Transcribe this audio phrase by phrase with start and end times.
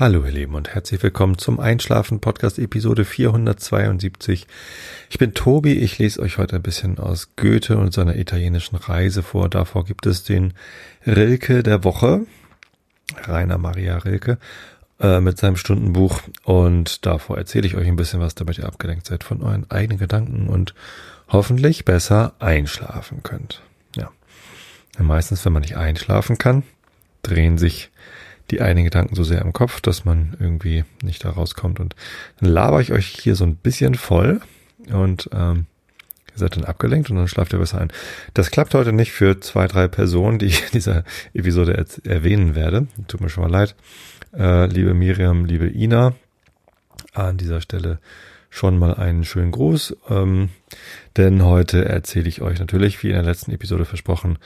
[0.00, 4.46] Hallo ihr Lieben und herzlich willkommen zum Einschlafen Podcast Episode 472.
[5.10, 9.24] Ich bin Tobi, ich lese euch heute ein bisschen aus Goethe und seiner italienischen Reise
[9.24, 9.48] vor.
[9.48, 10.54] Davor gibt es den
[11.04, 12.26] Rilke der Woche,
[13.24, 14.38] Rainer Maria Rilke,
[15.00, 19.04] äh, mit seinem Stundenbuch und davor erzähle ich euch ein bisschen was, damit ihr abgelenkt
[19.04, 20.74] seid von euren eigenen Gedanken und
[21.26, 23.62] hoffentlich besser einschlafen könnt.
[23.96, 24.12] Ja.
[24.96, 26.62] Meistens, wenn man nicht einschlafen kann,
[27.22, 27.90] drehen sich
[28.50, 31.80] die eigenen Gedanken so sehr im Kopf, dass man irgendwie nicht da rauskommt.
[31.80, 31.94] Und
[32.40, 34.40] dann laber ich euch hier so ein bisschen voll
[34.90, 35.66] und ähm,
[36.32, 37.92] ihr seid dann abgelenkt und dann schlaft ihr besser ein.
[38.34, 42.86] Das klappt heute nicht für zwei, drei Personen, die ich in dieser Episode erwähnen werde.
[43.06, 43.74] Tut mir schon mal leid.
[44.36, 46.14] Äh, liebe Miriam, liebe Ina,
[47.14, 47.98] an dieser Stelle
[48.50, 49.96] schon mal einen schönen Gruß.
[50.08, 50.50] Ähm,
[51.16, 54.38] denn heute erzähle ich euch natürlich, wie in der letzten Episode versprochen,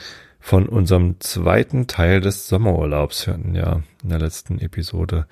[0.42, 3.28] von unserem zweiten Teil des Sommerurlaubs.
[3.28, 5.26] Hatten ja in der letzten Episode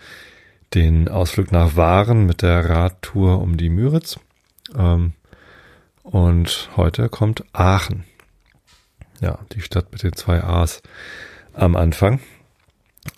[0.72, 4.20] den Ausflug nach Waren mit der Radtour um die Müritz.
[4.74, 5.12] Ähm,
[6.04, 8.04] und heute kommt Aachen.
[9.20, 10.80] Ja, die Stadt mit den zwei A's
[11.52, 12.20] am Anfang.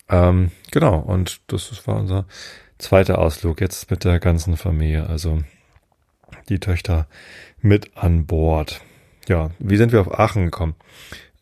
[0.09, 2.25] Ähm, genau, und das war unser
[2.79, 5.43] zweiter Ausflug jetzt mit der ganzen Familie, also
[6.49, 7.07] die Töchter
[7.61, 8.81] mit an Bord.
[9.29, 10.75] Ja, wie sind wir auf Aachen gekommen?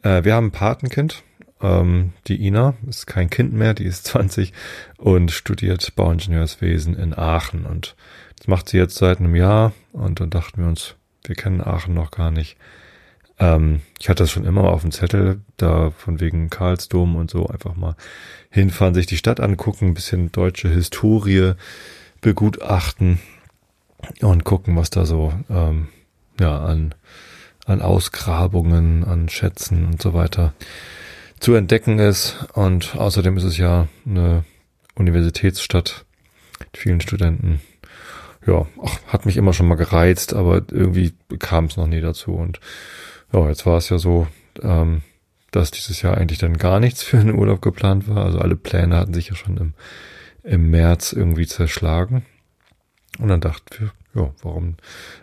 [0.03, 1.23] Äh, wir haben ein Patenkind,
[1.61, 4.53] ähm, die Ina, ist kein Kind mehr, die ist 20
[4.99, 7.67] und studiert Bauingenieurswesen in Aachen.
[7.67, 7.97] Und
[8.39, 9.73] das macht sie jetzt seit einem Jahr.
[9.93, 12.57] Und dann dachten wir uns, wir kennen Aachen noch gar nicht.
[13.39, 17.47] Ähm, ich hatte das schon immer auf dem Zettel, da von wegen Karlsdom und so
[17.47, 17.97] einfach mal
[18.51, 21.53] hinfahren, sich die Stadt angucken, ein bisschen deutsche Historie
[22.21, 23.19] begutachten
[24.21, 25.89] und gucken, was da so ähm,
[26.39, 26.95] ja an
[27.67, 30.55] an Ausgrabungen, an Schätzen und so weiter
[31.41, 32.47] zu entdecken ist.
[32.55, 34.45] Und außerdem ist es ja eine
[34.95, 36.05] Universitätsstadt
[36.59, 37.61] mit vielen Studenten.
[38.47, 42.35] Ja, ach, hat mich immer schon mal gereizt, aber irgendwie kam es noch nie dazu.
[42.35, 42.61] Und
[43.33, 44.27] ja, jetzt war es ja so,
[44.63, 45.03] ähm,
[45.51, 48.25] dass dieses Jahr eigentlich dann gar nichts für einen Urlaub geplant war.
[48.25, 49.75] Also alle Pläne hatten sich ja schon im,
[50.43, 52.25] im März irgendwie zerschlagen.
[53.19, 54.77] Und dann dachten wir, ja, warum,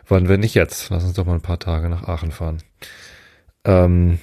[0.07, 0.89] wann wenn nicht jetzt?
[0.89, 2.63] Lass uns doch mal ein paar Tage nach Aachen fahren.
[3.63, 4.19] Ähm,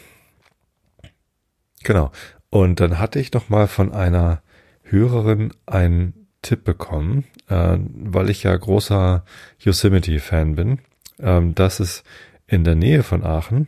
[1.82, 2.10] genau.
[2.50, 4.42] Und dann hatte ich noch mal von einer
[4.82, 9.24] Hörerin einen Tipp bekommen, äh, weil ich ja großer
[9.58, 10.78] Yosemite-Fan bin,
[11.18, 12.04] ähm, dass es
[12.46, 13.66] in der Nähe von Aachen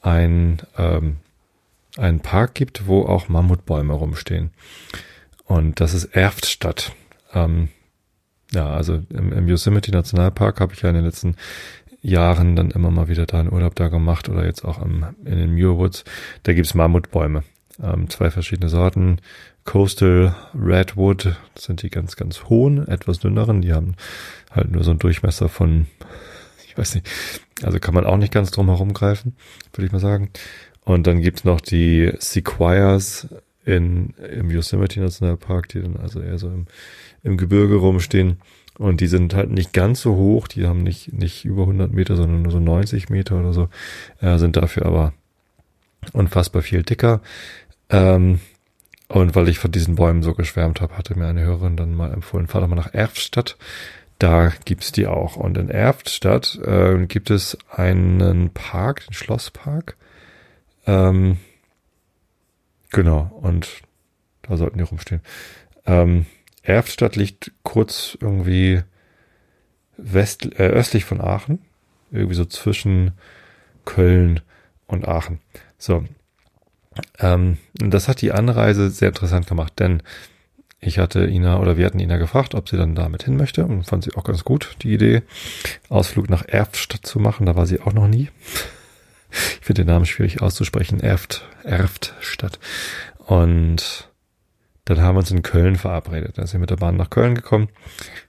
[0.00, 1.18] ein, ähm,
[1.96, 4.50] einen Park gibt, wo auch Mammutbäume rumstehen.
[5.44, 6.92] Und das ist Erftstadt.
[7.32, 7.68] Ähm,
[8.54, 11.36] ja, also im, im Yosemite Nationalpark habe ich ja in den letzten
[12.02, 15.38] Jahren dann immer mal wieder da einen Urlaub da gemacht oder jetzt auch am, in
[15.38, 16.04] den Muir Woods.
[16.42, 17.44] Da gibt's Mammutbäume.
[17.82, 19.20] Ähm, zwei verschiedene Sorten.
[19.64, 23.62] Coastal Redwood, das sind die ganz, ganz hohen, etwas dünneren.
[23.62, 23.96] Die haben
[24.50, 25.86] halt nur so einen Durchmesser von,
[26.68, 27.08] ich weiß nicht,
[27.62, 29.34] also kann man auch nicht ganz drum herum greifen,
[29.72, 30.30] würde ich mal sagen.
[30.82, 33.28] Und dann gibt's noch die Sequoias
[33.64, 36.66] in, im Yosemite Nationalpark, die dann also eher so im,
[37.24, 38.40] im Gebirge rumstehen.
[38.78, 42.16] Und die sind halt nicht ganz so hoch, die haben nicht, nicht über 100 Meter,
[42.16, 43.68] sondern nur so 90 Meter oder so,
[44.20, 45.12] äh, sind dafür aber
[46.12, 47.20] unfassbar viel dicker.
[47.88, 48.40] Ähm,
[49.08, 52.12] und weil ich von diesen Bäumen so geschwärmt habe, hatte mir eine Hörerin dann mal
[52.12, 53.56] empfohlen, fahr doch mal nach Erftstadt.
[54.18, 55.36] Da gibt's die auch.
[55.36, 59.96] Und in Erftstadt äh, gibt es einen Park, den Schlosspark.
[60.86, 61.38] Ähm,
[62.90, 63.68] genau, und
[64.42, 65.20] da sollten die rumstehen.
[65.86, 66.26] Ähm,
[66.64, 68.82] Erftstadt liegt kurz irgendwie
[69.96, 71.60] west, äh, östlich von Aachen.
[72.10, 73.12] Irgendwie so zwischen
[73.84, 74.40] Köln
[74.86, 75.40] und Aachen.
[75.78, 76.04] So.
[77.18, 80.02] Ähm, das hat die Anreise sehr interessant gemacht, denn
[80.80, 83.84] ich hatte Ina oder wir hatten Ina gefragt, ob sie dann damit hin möchte und
[83.84, 85.22] fand sie auch ganz gut, die Idee,
[85.88, 87.46] Ausflug nach Erftstadt zu machen.
[87.46, 88.30] Da war sie auch noch nie.
[89.30, 91.00] Ich finde den Namen schwierig auszusprechen.
[91.00, 92.58] Erft, Erftstadt.
[93.18, 94.08] Und
[94.84, 96.38] dann haben wir uns in Köln verabredet.
[96.38, 97.68] Dann sind wir mit der Bahn nach Köln gekommen.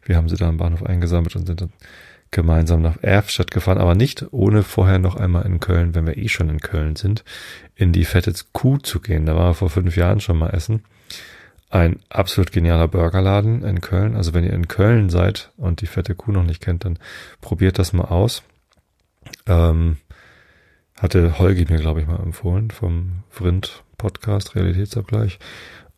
[0.03, 1.73] Wir haben sie da am Bahnhof eingesammelt und sind dann
[2.31, 6.27] gemeinsam nach Erfstadt gefahren, aber nicht ohne vorher noch einmal in Köln, wenn wir eh
[6.27, 7.23] schon in Köln sind,
[7.75, 9.25] in die Fette Kuh zu gehen.
[9.25, 10.83] Da waren wir vor fünf Jahren schon mal essen.
[11.69, 14.15] Ein absolut genialer Burgerladen in Köln.
[14.15, 16.99] Also wenn ihr in Köln seid und die Fette Kuh noch nicht kennt, dann
[17.41, 18.43] probiert das mal aus.
[19.47, 19.97] Ähm,
[20.97, 25.39] hatte Holgi mir, glaube ich, mal empfohlen vom Vrind Podcast Realitätsabgleich.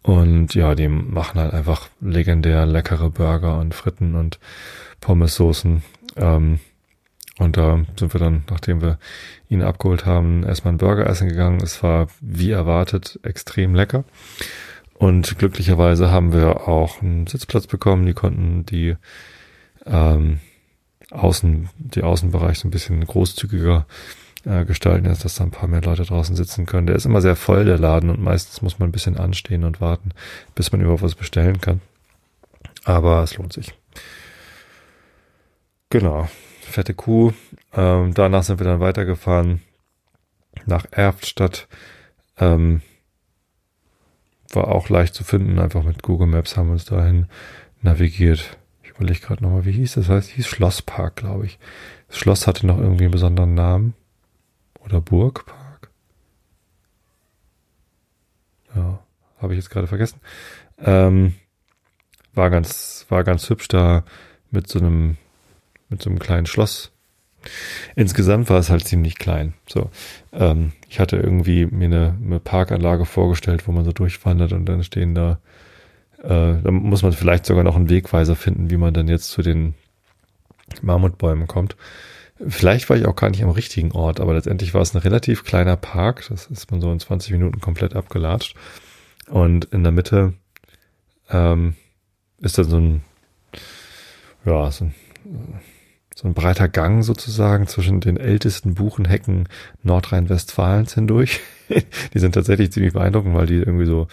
[0.07, 4.39] Und ja, die machen halt einfach legendär leckere Burger und Fritten und
[5.01, 5.83] Pommessoßen.
[6.15, 6.62] Ähm,
[7.39, 9.00] und da sind wir dann, nachdem wir
[9.50, 11.59] ihn abgeholt haben, erstmal ein Burger essen gegangen.
[11.62, 14.06] Es war wie erwartet extrem lecker.
[14.94, 18.06] Und glücklicherweise haben wir auch einen Sitzplatz bekommen.
[18.06, 18.95] Die konnten die
[19.86, 20.39] ähm,
[21.12, 23.86] Außen, die Außenbereich so ein bisschen großzügiger
[24.48, 26.88] äh, gestalten, dass da ein paar mehr Leute draußen sitzen können.
[26.88, 29.82] Der ist immer sehr voll, der Laden, und meistens muss man ein bisschen anstehen und
[29.82, 30.12] warten,
[30.56, 31.82] bis man überhaupt was bestellen kann.
[32.86, 33.74] Aber es lohnt sich.
[35.90, 36.30] Genau.
[36.62, 37.34] Fette Kuh.
[37.74, 39.62] Ähm, danach sind wir dann weitergefahren
[40.66, 41.68] nach Erftstadt.
[42.38, 42.82] Ähm,
[44.54, 47.28] war auch leicht zu finden, einfach mit Google Maps haben wir uns dahin
[47.82, 48.58] navigiert.
[48.84, 50.08] Ich überlege gerade nochmal, wie hieß das?
[50.08, 51.60] das heißt, hieß Schlosspark, glaube ich.
[52.08, 53.94] Das Schloss hatte noch irgendwie einen besonderen Namen.
[54.88, 55.89] Oder Burgpark?
[58.74, 59.00] Ja,
[59.42, 60.22] habe ich jetzt gerade vergessen.
[60.80, 61.36] Ähm,
[62.34, 64.06] war ganz, war ganz hübsch da
[64.50, 65.18] mit so einem,
[65.89, 66.92] mit so einem kleinen Schloss.
[67.95, 69.54] Insgesamt war es halt ziemlich klein.
[69.68, 69.89] So,
[70.31, 74.84] ähm, ich hatte irgendwie mir eine, eine Parkanlage vorgestellt, wo man so durchwandert und dann
[74.84, 75.39] stehen da,
[76.24, 79.42] äh, da muss man vielleicht sogar noch einen Wegweiser finden, wie man dann jetzt zu
[79.42, 79.75] den
[80.81, 81.75] Mammutbäumen kommt.
[82.45, 85.44] Vielleicht war ich auch gar nicht am richtigen Ort, aber letztendlich war es ein relativ
[85.44, 86.25] kleiner Park.
[86.30, 88.56] Das ist man so in 20 Minuten komplett abgelatscht.
[89.28, 90.34] Und in der Mitte
[91.30, 91.75] ähm,
[92.39, 93.01] ist da so ein,
[94.45, 94.94] ja, so ein,
[96.16, 99.50] so ein breiter Gang sozusagen zwischen den ältesten Buchenhecken
[99.84, 101.39] Nordrhein-Westfalens hindurch.
[102.13, 104.07] die sind tatsächlich ziemlich beeindruckend, weil die irgendwie so,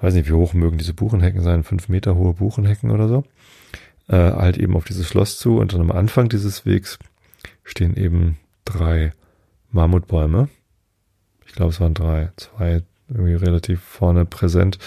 [0.00, 3.24] weiß nicht, wie hoch mögen diese Buchenhecken sein, fünf Meter hohe Buchenhecken oder so.
[4.08, 6.98] Äh, halt eben auf dieses Schloss zu und dann am Anfang dieses Wegs
[7.64, 9.12] stehen eben drei
[9.70, 10.48] Mammutbäume.
[11.46, 14.78] Ich glaube, es waren drei, zwei irgendwie relativ vorne präsent.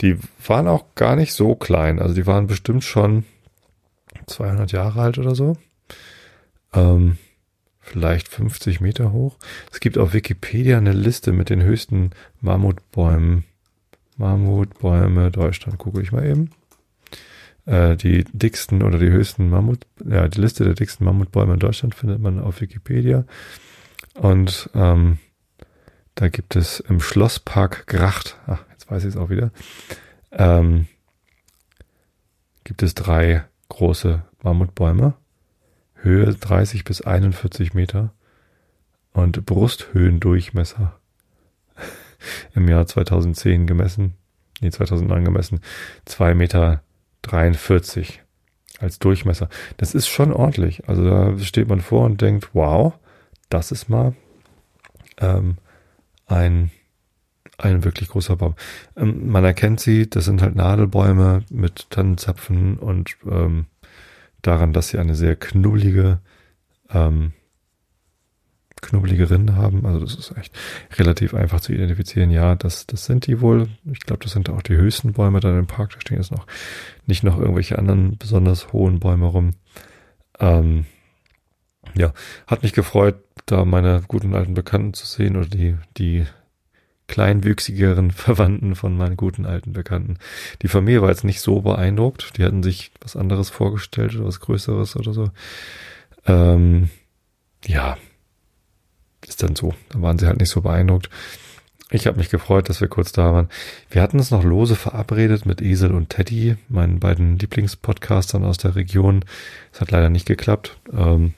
[0.00, 1.98] Die waren auch gar nicht so klein.
[2.00, 3.24] Also die waren bestimmt schon
[4.26, 5.56] 200 Jahre alt oder so.
[6.72, 7.18] Ähm,
[7.80, 9.36] vielleicht 50 Meter hoch.
[9.72, 12.10] Es gibt auf Wikipedia eine Liste mit den höchsten
[12.40, 13.44] Mammutbäumen.
[14.16, 15.78] Mammutbäume Deutschland.
[15.78, 16.50] Gucke ich mal eben.
[17.66, 21.96] Äh, die dicksten oder die höchsten Mammut, ja, die Liste der dicksten Mammutbäume in Deutschland
[21.96, 23.24] findet man auf Wikipedia.
[24.14, 25.18] Und ähm,
[26.14, 29.50] da gibt es im Schlosspark Gracht, ach, jetzt weiß ich es auch wieder,
[30.30, 30.86] ähm,
[32.62, 35.14] gibt es drei große Mammutbäume,
[35.94, 38.12] Höhe 30 bis 41 Meter
[39.12, 41.00] und Brusthöhendurchmesser
[42.54, 44.14] im Jahr 2010 gemessen,
[44.60, 45.60] nee, 2009 gemessen,
[46.04, 46.82] 2 Meter
[47.26, 48.22] 43
[48.78, 49.48] als Durchmesser.
[49.76, 50.88] Das ist schon ordentlich.
[50.88, 52.94] Also da steht man vor und denkt, wow,
[53.48, 54.14] das ist mal
[55.18, 55.56] ähm,
[56.26, 56.70] ein,
[57.58, 58.54] ein wirklich großer Baum.
[58.96, 63.66] Ähm, man erkennt sie, das sind halt Nadelbäume mit Tannenzapfen und ähm,
[64.42, 66.20] daran, dass sie eine sehr knubbelige,
[66.90, 67.32] ähm,
[68.86, 69.84] knubbelige Rinde haben.
[69.86, 70.56] Also das ist echt
[70.96, 72.30] relativ einfach zu identifizieren.
[72.30, 73.68] Ja, das, das sind die wohl.
[73.92, 75.90] Ich glaube, das sind auch die höchsten Bäume da im Park.
[75.94, 76.46] Da stehen jetzt noch
[77.06, 79.52] nicht noch irgendwelche anderen besonders hohen Bäume rum.
[80.38, 80.86] Ähm,
[81.94, 82.12] ja,
[82.46, 83.16] hat mich gefreut,
[83.46, 86.26] da meine guten alten Bekannten zu sehen oder die, die
[87.08, 90.18] kleinwüchsigeren Verwandten von meinen guten alten Bekannten.
[90.62, 92.36] Die Familie war jetzt nicht so beeindruckt.
[92.36, 95.30] Die hatten sich was anderes vorgestellt oder was Größeres oder so.
[96.26, 96.90] Ähm,
[97.64, 97.96] ja,
[99.26, 99.74] ist dann so.
[99.90, 101.10] Da waren sie halt nicht so beeindruckt.
[101.90, 103.48] Ich habe mich gefreut, dass wir kurz da waren.
[103.90, 108.74] Wir hatten uns noch lose verabredet mit Esel und Teddy, meinen beiden Lieblingspodcastern aus der
[108.74, 109.24] Region.
[109.72, 110.76] Es hat leider nicht geklappt.
[110.92, 111.34] Ähm,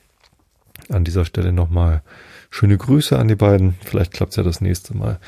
[0.88, 2.02] an dieser Stelle nochmal
[2.50, 3.75] schöne Grüße an die beiden.
[3.85, 5.21] Vielleicht klappt es ja das nächste Mal,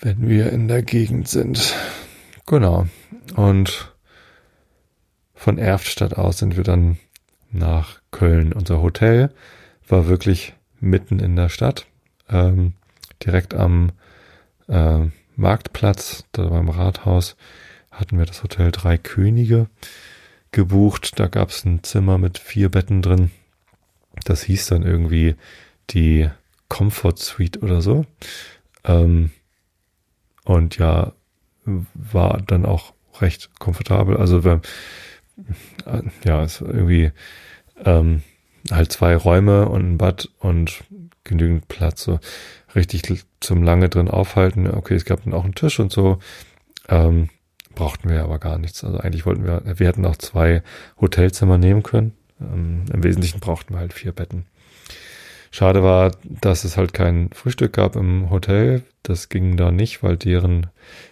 [0.00, 1.74] wenn wir in der Gegend sind.
[2.46, 2.86] Genau.
[3.34, 3.92] Und
[5.34, 6.98] von Erftstadt aus sind wir dann
[7.50, 8.52] nach Köln.
[8.52, 9.32] Unser Hotel
[9.88, 11.86] war wirklich mitten in der Stadt,
[12.28, 12.74] ähm,
[13.24, 13.92] direkt am
[14.68, 17.36] äh, Marktplatz, da beim Rathaus,
[17.90, 19.68] hatten wir das Hotel Drei Könige
[20.52, 21.18] gebucht.
[21.18, 23.30] Da gab es ein Zimmer mit vier Betten drin.
[24.24, 25.36] Das hieß dann irgendwie
[25.90, 26.30] die
[26.68, 28.06] Comfort Suite oder so.
[28.84, 29.30] Ähm,
[30.44, 31.12] und ja,
[31.64, 34.16] war dann auch recht komfortabel.
[34.16, 34.60] Also äh,
[36.24, 37.12] ja, es war irgendwie
[37.84, 38.22] ähm,
[38.70, 40.84] halt zwei Räume und ein Bad und
[41.24, 42.20] genügend Platz, so
[42.74, 44.70] richtig zum lange drin aufhalten.
[44.70, 46.18] Okay, es gab dann auch einen Tisch und so.
[46.88, 47.28] Ähm,
[47.74, 48.84] brauchten wir aber gar nichts.
[48.84, 50.62] Also eigentlich wollten wir, wir hätten auch zwei
[51.00, 52.12] Hotelzimmer nehmen können.
[52.40, 54.46] Ähm, Im Wesentlichen brauchten wir halt vier Betten.
[55.50, 58.82] Schade war, dass es halt kein Frühstück gab im Hotel.
[59.04, 60.66] Das ging da nicht, weil deren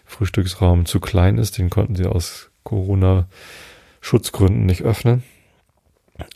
[0.04, 1.58] Frühstücksraum zu klein ist.
[1.58, 5.22] Den konnten sie aus Corona-Schutzgründen nicht öffnen.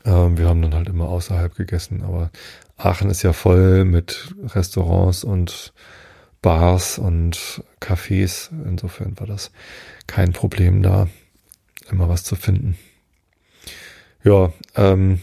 [0.04, 2.30] Ähm, wir haben dann halt immer außerhalb gegessen, aber
[2.76, 5.73] Aachen ist ja voll mit Restaurants und
[6.42, 8.50] Bars und Cafés.
[8.64, 9.50] Insofern war das
[10.06, 11.09] kein Problem da,
[11.90, 12.76] immer was zu finden.
[14.23, 15.21] Ja, ähm,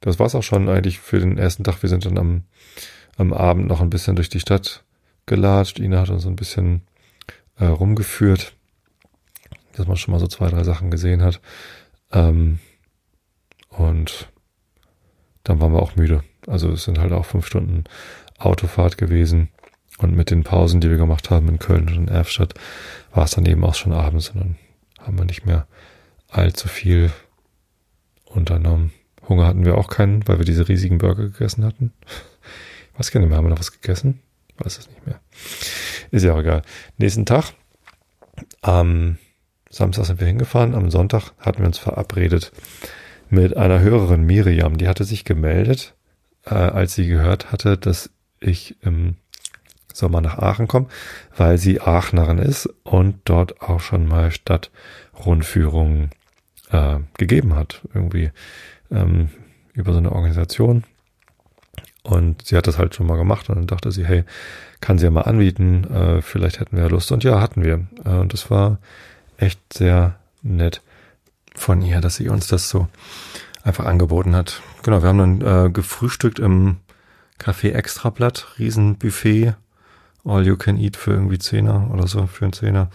[0.00, 1.82] das war's auch schon eigentlich für den ersten Tag.
[1.82, 2.44] Wir sind dann am,
[3.16, 4.84] am Abend noch ein bisschen durch die Stadt
[5.26, 5.78] gelatscht.
[5.78, 6.82] Ina hat uns ein bisschen
[7.58, 8.54] äh, rumgeführt,
[9.74, 11.40] dass man schon mal so zwei, drei Sachen gesehen hat.
[12.12, 12.58] Ähm,
[13.70, 14.28] und
[15.44, 16.22] dann waren wir auch müde.
[16.46, 17.84] Also es sind halt auch fünf Stunden
[18.38, 19.48] Autofahrt gewesen.
[19.98, 22.54] Und mit den Pausen, die wir gemacht haben in Köln und in Erfstadt,
[23.12, 24.56] war es dann eben auch schon abends und dann
[24.98, 25.66] haben wir nicht mehr
[26.28, 27.10] allzu viel
[28.24, 28.92] unternommen.
[29.28, 31.92] Hunger hatten wir auch keinen, weil wir diese riesigen Burger gegessen hatten.
[32.92, 34.20] Ich weiß gar nicht mehr, haben wir noch was gegessen?
[34.48, 35.20] Ich weiß es nicht mehr.
[36.10, 36.62] Ist ja auch egal.
[36.96, 37.52] Nächsten Tag,
[38.62, 39.18] am
[39.68, 42.52] Samstag sind wir hingefahren, am Sonntag hatten wir uns verabredet
[43.30, 45.94] mit einer Hörerin, Miriam, die hatte sich gemeldet,
[46.44, 48.10] äh, als sie gehört hatte, dass
[48.40, 49.16] ich im
[49.92, 50.86] Sommer nach Aachen komme,
[51.36, 56.10] weil sie Aachenerin ist und dort auch schon mal Stadtrundführungen
[56.70, 58.30] äh, gegeben hat, irgendwie
[58.90, 59.30] ähm,
[59.72, 60.84] über so eine Organisation.
[62.02, 64.24] Und sie hat das halt schon mal gemacht und dann dachte sie, hey,
[64.80, 67.12] kann sie ja mal anbieten, äh, vielleicht hätten wir Lust.
[67.12, 67.86] Und ja, hatten wir.
[68.04, 68.78] Äh, und das war
[69.36, 70.80] echt sehr nett
[71.54, 72.88] von ihr, dass sie uns das so
[73.62, 74.62] einfach angeboten hat.
[74.82, 76.76] Genau, wir haben dann äh, gefrühstückt im
[77.38, 79.54] Café Extrablatt, Riesenbuffet,
[80.24, 82.90] All You Can Eat für irgendwie Zehner oder so, für einen Zehner.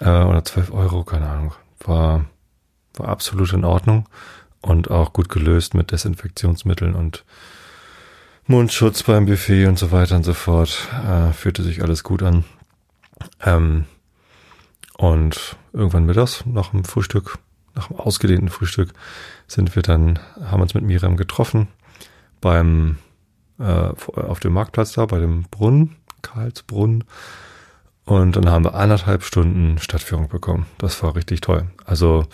[0.00, 1.54] Äh, oder 12 Euro, keine Ahnung.
[1.80, 2.24] War,
[2.94, 4.08] war absolut in Ordnung
[4.60, 7.24] und auch gut gelöst mit Desinfektionsmitteln und
[8.46, 10.88] Mundschutz beim Buffet und so weiter und so fort.
[11.06, 12.44] Äh, fühlte sich alles gut an.
[13.44, 13.84] Ähm,
[14.96, 17.38] und irgendwann mittags, nach dem Frühstück,
[17.78, 18.92] nach dem ausgedehnten Frühstück,
[19.46, 21.68] sind wir dann, haben uns mit Miriam getroffen
[22.40, 22.98] beim,
[23.60, 27.04] äh, auf dem Marktplatz da, bei dem Brunnen, Karlsbrunn.
[28.04, 30.66] Und dann haben wir anderthalb Stunden Stadtführung bekommen.
[30.78, 31.66] Das war richtig toll.
[31.84, 32.26] Also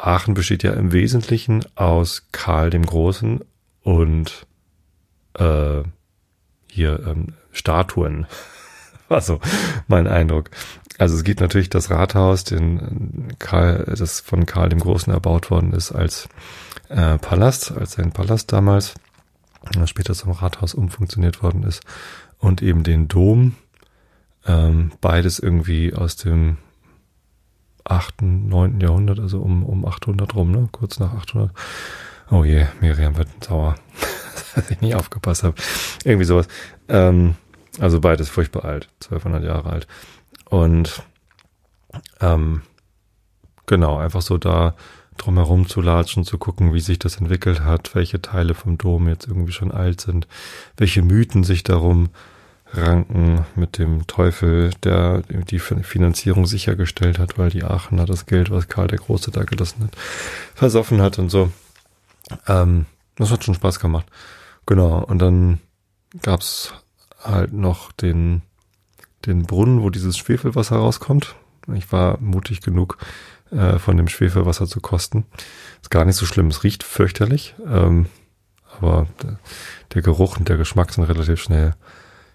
[0.00, 3.40] Aachen besteht ja im Wesentlichen aus Karl dem Großen
[3.82, 4.46] und
[5.34, 5.82] äh,
[6.70, 8.26] hier ähm, Statuen.
[9.08, 9.40] War so
[9.88, 10.50] mein Eindruck.
[10.98, 15.72] Also es gibt natürlich das Rathaus, den Karl, das von Karl dem Großen erbaut worden
[15.72, 16.28] ist als
[16.88, 18.94] äh, Palast, als sein Palast damals,
[19.86, 21.82] später zum Rathaus umfunktioniert worden ist,
[22.38, 23.54] und eben den Dom,
[24.46, 26.58] ähm, beides irgendwie aus dem
[27.84, 30.68] achten, neunten Jahrhundert, also um, um 800 rum, ne?
[30.72, 31.50] kurz nach 800.
[32.30, 33.76] Oh je, Miriam wird sauer,
[34.54, 35.54] dass ich nicht aufgepasst habe.
[36.04, 36.48] Irgendwie sowas.
[36.88, 37.36] Ähm,
[37.78, 39.86] also beides furchtbar alt, 1200 Jahre alt.
[40.52, 41.02] Und
[42.20, 42.60] ähm,
[43.64, 44.74] genau, einfach so da
[45.16, 49.26] drumherum zu latschen, zu gucken, wie sich das entwickelt hat, welche Teile vom Dom jetzt
[49.26, 50.28] irgendwie schon alt sind,
[50.76, 52.10] welche Mythen sich darum
[52.70, 58.68] ranken mit dem Teufel, der die Finanzierung sichergestellt hat, weil die Aachener das Geld, was
[58.68, 59.96] Karl der Große da gelassen hat,
[60.54, 61.50] versoffen hat und so.
[62.46, 62.84] Ähm,
[63.16, 64.04] das hat schon Spaß gemacht.
[64.66, 65.60] Genau, und dann
[66.20, 66.74] gab's
[67.22, 68.42] halt noch den
[69.26, 71.36] den Brunnen, wo dieses Schwefelwasser rauskommt.
[71.74, 72.98] Ich war mutig genug,
[73.50, 75.26] äh, von dem Schwefelwasser zu kosten.
[75.80, 78.06] Ist gar nicht so schlimm, es riecht fürchterlich, ähm,
[78.78, 79.06] aber
[79.94, 81.74] der, Geruch und der Geschmack sind relativ schnell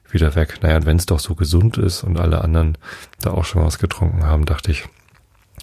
[0.10, 0.60] wieder weg.
[0.62, 2.78] Naja, und wenn es doch so gesund ist und alle anderen
[3.20, 4.86] da auch schon was getrunken haben, dachte ich,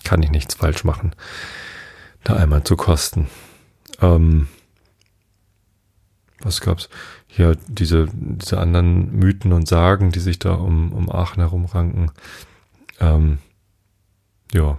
[0.02, 1.14] kann ich nichts falsch machen,
[2.24, 3.28] da einmal zu kosten.
[4.00, 4.48] Ähm,
[6.40, 6.88] was gab's?
[7.34, 12.12] Hier diese, diese anderen Mythen und Sagen, die sich da um, um Aachen herumranken.
[13.00, 13.38] Ähm,
[14.52, 14.78] ja.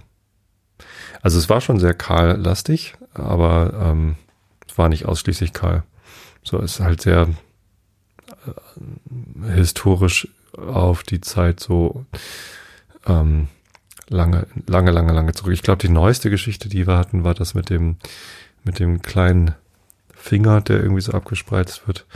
[1.20, 4.16] Also es war schon sehr Karl-lastig, aber ähm,
[4.76, 5.82] war nicht ausschließlich Karl.
[6.42, 7.28] So ist halt sehr
[8.46, 12.06] äh, historisch auf die Zeit so
[13.06, 13.48] ähm,
[14.08, 15.52] lange, lange, lange, lange zurück.
[15.52, 17.96] Ich glaube, die neueste Geschichte, die wir hatten, war das mit dem,
[18.64, 19.54] mit dem kleinen
[20.14, 22.06] Finger, der irgendwie so abgespreizt wird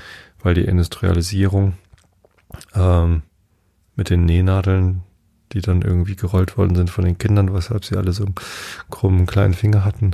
[0.42, 1.74] weil die Industrialisierung
[2.74, 3.22] ähm,
[3.96, 5.02] mit den Nähnadeln,
[5.52, 8.34] die dann irgendwie gerollt worden sind von den Kindern, weshalb sie alle so einen
[8.90, 10.12] krummen kleinen Finger hatten,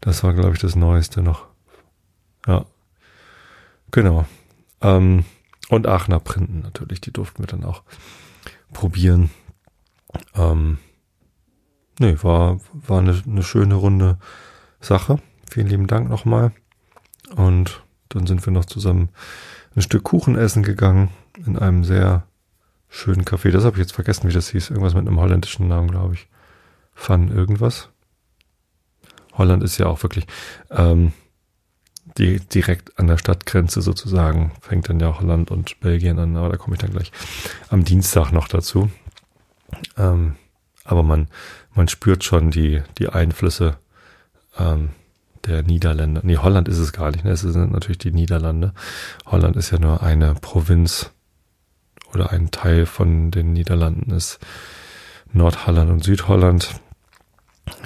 [0.00, 1.46] das war, glaube ich, das Neueste noch.
[2.46, 2.64] Ja.
[3.90, 4.26] Genau.
[4.80, 5.24] Ähm,
[5.68, 7.82] und Aachener Printen natürlich, die durften wir dann auch
[8.72, 9.30] probieren.
[10.34, 10.78] Ähm,
[11.98, 14.18] nee, war, war eine, eine schöne runde
[14.80, 15.18] Sache.
[15.50, 16.52] Vielen lieben Dank nochmal.
[17.36, 17.82] Und
[18.14, 19.08] dann sind wir noch zusammen
[19.74, 21.10] ein Stück Kuchen essen gegangen
[21.46, 22.24] in einem sehr
[22.88, 23.50] schönen Café.
[23.50, 24.70] Das habe ich jetzt vergessen, wie das hieß.
[24.70, 26.28] Irgendwas mit einem holländischen Namen, glaube ich.
[26.94, 27.88] Fun irgendwas.
[29.32, 30.26] Holland ist ja auch wirklich.
[30.70, 31.12] Ähm,
[32.18, 36.50] die direkt an der Stadtgrenze sozusagen fängt dann ja auch Holland und Belgien an, aber
[36.50, 37.12] da komme ich dann gleich
[37.70, 38.90] am Dienstag noch dazu.
[39.96, 40.36] Ähm,
[40.84, 41.28] aber man,
[41.74, 43.78] man spürt schon die, die Einflüsse
[44.58, 44.90] ähm,
[45.46, 46.20] der Niederländer.
[46.24, 47.32] Nee, Holland ist es gar nicht, ne?
[47.32, 48.72] Es sind natürlich die Niederlande.
[49.26, 51.10] Holland ist ja nur eine Provinz
[52.14, 54.38] oder ein Teil von den Niederlanden ist
[55.32, 56.80] Nordholland und Südholland.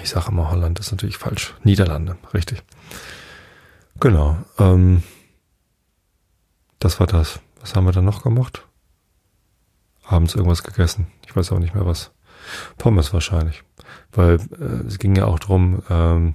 [0.02, 1.54] Ich sage immer Holland, ist natürlich falsch.
[1.62, 2.62] Niederlande, richtig.
[4.00, 4.36] Genau.
[4.58, 5.02] Ähm,
[6.78, 7.40] das war das.
[7.60, 8.66] Was haben wir dann noch gemacht?
[10.04, 11.06] Abends irgendwas gegessen.
[11.26, 12.12] Ich weiß auch nicht mehr was.
[12.78, 13.62] Pommes wahrscheinlich.
[14.12, 16.34] Weil äh, es ging ja auch drum, ähm,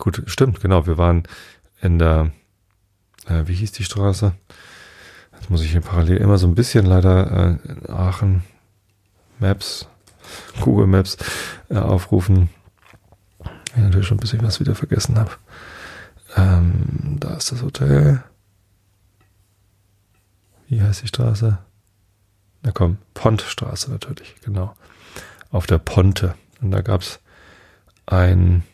[0.00, 1.22] gut, stimmt, genau, wir waren
[1.80, 2.32] in der,
[3.26, 4.32] äh, wie hieß die Straße?
[5.34, 8.42] Jetzt muss ich hier parallel immer so ein bisschen leider äh, in Aachen
[9.38, 9.86] Maps,
[10.60, 11.16] Google Maps
[11.68, 12.50] äh, aufrufen.
[13.66, 15.30] Ich natürlich schon ein bisschen was wieder vergessen habe.
[16.36, 18.22] Ähm, da ist das Hotel.
[20.68, 21.58] Wie heißt die Straße?
[22.62, 24.74] Na komm, Pontstraße natürlich, genau.
[25.50, 26.34] Auf der Ponte.
[26.60, 27.20] Und da gab's
[28.06, 28.64] ein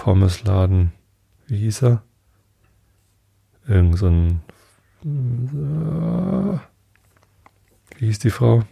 [0.00, 0.92] Pommesladen.
[1.46, 2.02] Wie hieß er?
[3.68, 4.40] Irgend so ein.
[7.98, 8.62] Wie hieß die Frau?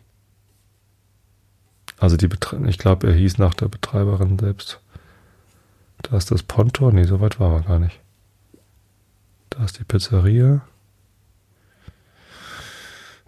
[1.99, 4.81] Also die Betre ich glaube, er hieß nach der Betreiberin selbst.
[6.01, 6.93] Da ist das Pontor.
[6.93, 8.01] Nee, so weit waren wir gar nicht.
[9.51, 10.63] Da ist die Pizzeria.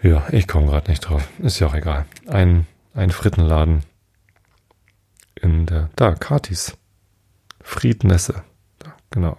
[0.02, 1.28] Ja, ich komme gerade nicht drauf.
[1.40, 2.06] Ist ja auch egal.
[2.26, 3.82] Ein, ein Frittenladen.
[5.34, 5.90] In der.
[5.96, 6.78] Da, Katis.
[7.70, 8.42] Friednesse.
[9.10, 9.38] Genau.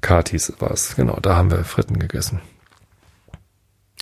[0.00, 0.96] Katis war es.
[0.96, 2.40] Genau, da haben wir Fritten gegessen.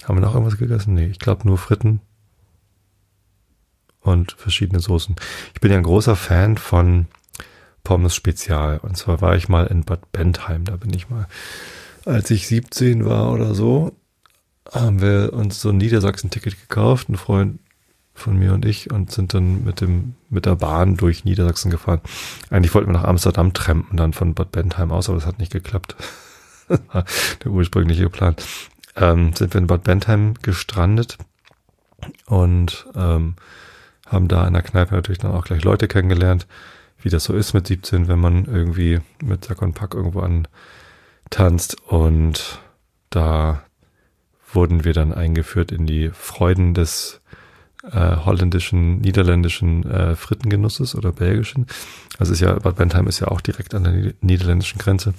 [0.04, 0.94] Haben wir noch irgendwas gegessen?
[0.94, 2.00] Nee, ich glaube nur Fritten
[4.00, 5.16] und verschiedene Soßen.
[5.52, 7.06] Ich bin ja ein großer Fan von
[7.84, 8.78] Pommes Spezial.
[8.78, 11.28] Und zwar war ich mal in Bad Bentheim, da bin ich mal,
[12.06, 13.96] als ich 17 war oder so,
[14.72, 17.60] haben wir uns so ein Niedersachsen-Ticket gekauft, ein Freund
[18.14, 22.00] von mir und ich, und sind dann mit dem, mit der Bahn durch Niedersachsen gefahren.
[22.50, 25.52] Eigentlich wollten wir nach Amsterdam trampen, dann von Bad Bentheim aus, aber das hat nicht
[25.52, 25.96] geklappt.
[26.68, 28.36] der ursprüngliche Plan.
[28.96, 31.18] Ähm, sind wir in Bad Bentheim gestrandet
[32.26, 33.34] und ähm,
[34.06, 36.46] haben da in der Kneipe natürlich dann auch gleich Leute kennengelernt
[37.04, 41.76] wie das so ist mit 17, wenn man irgendwie mit Sack und Pack irgendwo antanzt.
[41.86, 42.60] Und
[43.10, 43.62] da
[44.52, 47.20] wurden wir dann eingeführt in die Freuden des
[47.90, 51.66] äh, holländischen, niederländischen äh, Frittengenusses oder belgischen.
[52.18, 55.14] Also ist ja, Bad Bentheim ist ja auch direkt an der niederländischen Grenze.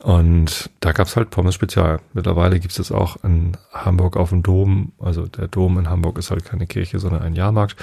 [0.00, 2.00] Und da gab's halt Pommes Spezial.
[2.12, 4.92] Mittlerweile gibt's das auch in Hamburg auf dem Dom.
[4.98, 7.76] Also der Dom in Hamburg ist halt keine Kirche, sondern ein Jahrmarkt.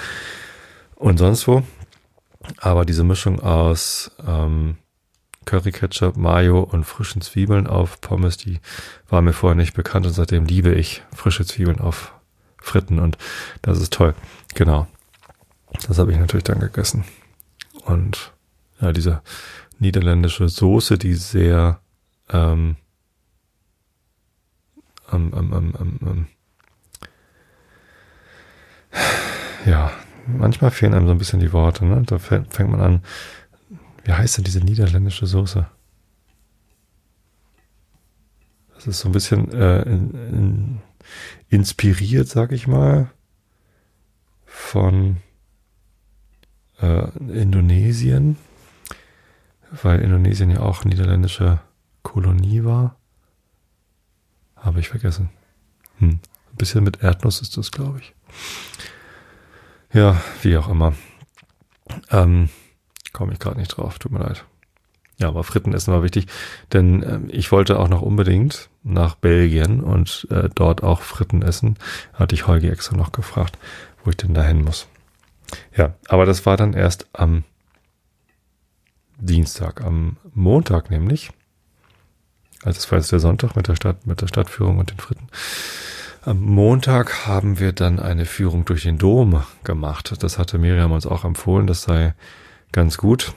[0.94, 1.62] Und sonst wo.
[2.58, 4.76] Aber diese Mischung aus ähm,
[5.44, 8.60] Curry Ketchup, Mayo und frischen Zwiebeln auf Pommes, die
[9.08, 12.12] war mir vorher nicht bekannt und seitdem liebe ich frische Zwiebeln auf
[12.62, 13.18] Fritten und
[13.62, 14.14] das ist toll.
[14.54, 14.86] Genau.
[15.88, 17.04] Das habe ich natürlich dann gegessen.
[17.84, 18.32] Und
[18.80, 19.22] ja, diese
[19.78, 21.80] niederländische Soße, die sehr
[22.30, 22.76] ähm,
[25.12, 26.26] ähm, ähm, ähm, ähm, ähm
[29.66, 29.92] ja,
[30.26, 31.84] manchmal fehlen einem so ein bisschen die Worte.
[31.84, 32.02] Ne?
[32.06, 33.02] Da fängt man an,
[34.04, 35.66] wie heißt denn diese niederländische Soße?
[38.74, 40.78] Das ist so ein bisschen äh, in, in,
[41.52, 43.10] inspiriert, sag ich mal,
[44.46, 45.18] von
[46.80, 48.38] äh, Indonesien,
[49.82, 51.60] weil Indonesien ja auch niederländische
[52.02, 52.96] Kolonie war.
[54.56, 55.28] Habe ich vergessen.
[55.98, 56.20] Hm.
[56.52, 58.14] Ein bisschen mit Erdnuss ist das, glaube ich.
[59.92, 60.94] Ja, wie auch immer.
[62.10, 62.48] Ähm,
[63.12, 64.46] Komme ich gerade nicht drauf, tut mir leid.
[65.22, 66.26] Ja, aber Fritten essen war wichtig,
[66.72, 71.76] denn äh, ich wollte auch noch unbedingt nach Belgien und äh, dort auch Fritten essen.
[72.12, 73.56] Hatte ich Holgi extra noch gefragt,
[74.02, 74.88] wo ich denn dahin muss.
[75.76, 77.44] Ja, aber das war dann erst am
[79.16, 81.30] Dienstag, am Montag nämlich.
[82.64, 85.28] Also das war jetzt der Sonntag mit der Stadt, mit der Stadtführung und den Fritten.
[86.22, 90.20] Am Montag haben wir dann eine Führung durch den Dom gemacht.
[90.20, 91.68] Das hatte Miriam uns auch empfohlen.
[91.68, 92.14] Das sei
[92.72, 93.34] ganz gut.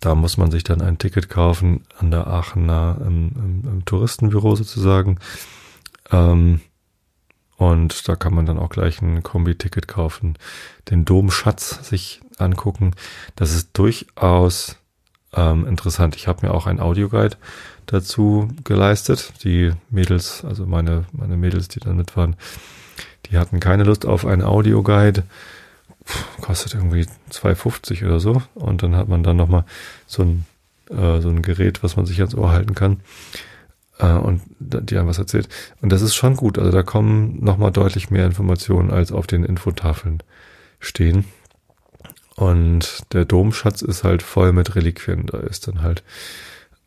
[0.00, 4.56] Da muss man sich dann ein Ticket kaufen an der Aachener im, im, im Touristenbüro
[4.56, 5.18] sozusagen.
[6.10, 6.60] Ähm,
[7.56, 10.36] und da kann man dann auch gleich ein Kombi-Ticket kaufen,
[10.90, 12.92] den Domschatz sich angucken.
[13.36, 14.76] Das ist durchaus
[15.32, 16.16] ähm, interessant.
[16.16, 17.36] Ich habe mir auch ein Audioguide
[17.86, 19.32] dazu geleistet.
[19.44, 22.36] Die Mädels, also meine, meine Mädels, die da mit waren,
[23.26, 25.22] die hatten keine Lust auf einen Audioguide.
[26.40, 28.42] Kostet irgendwie 2,50 oder so.
[28.54, 29.64] Und dann hat man dann nochmal
[30.06, 30.46] so ein
[30.90, 33.00] äh, so ein Gerät, was man sich ans Ohr halten kann
[33.98, 35.48] äh, und die einem was erzählt.
[35.80, 36.58] Und das ist schon gut.
[36.58, 40.22] Also da kommen nochmal deutlich mehr Informationen, als auf den Infotafeln
[40.80, 41.24] stehen.
[42.36, 45.26] Und der Domschatz ist halt voll mit Reliquien.
[45.26, 46.02] Da ist dann halt,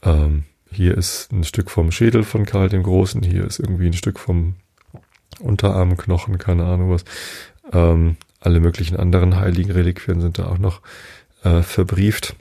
[0.02, 3.94] ähm, hier ist ein Stück vom Schädel von Karl dem Großen, hier ist irgendwie ein
[3.94, 4.56] Stück vom
[5.40, 7.06] Unterarmknochen, keine Ahnung was.
[7.72, 10.82] Ähm, alle möglichen anderen heiligen Reliquien sind da auch noch
[11.44, 12.36] äh, verbrieft.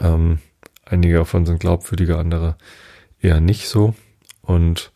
[0.00, 0.38] Ähm,
[0.84, 2.56] einige davon sind glaubwürdige, andere
[3.20, 3.94] eher nicht so.
[4.42, 4.92] Und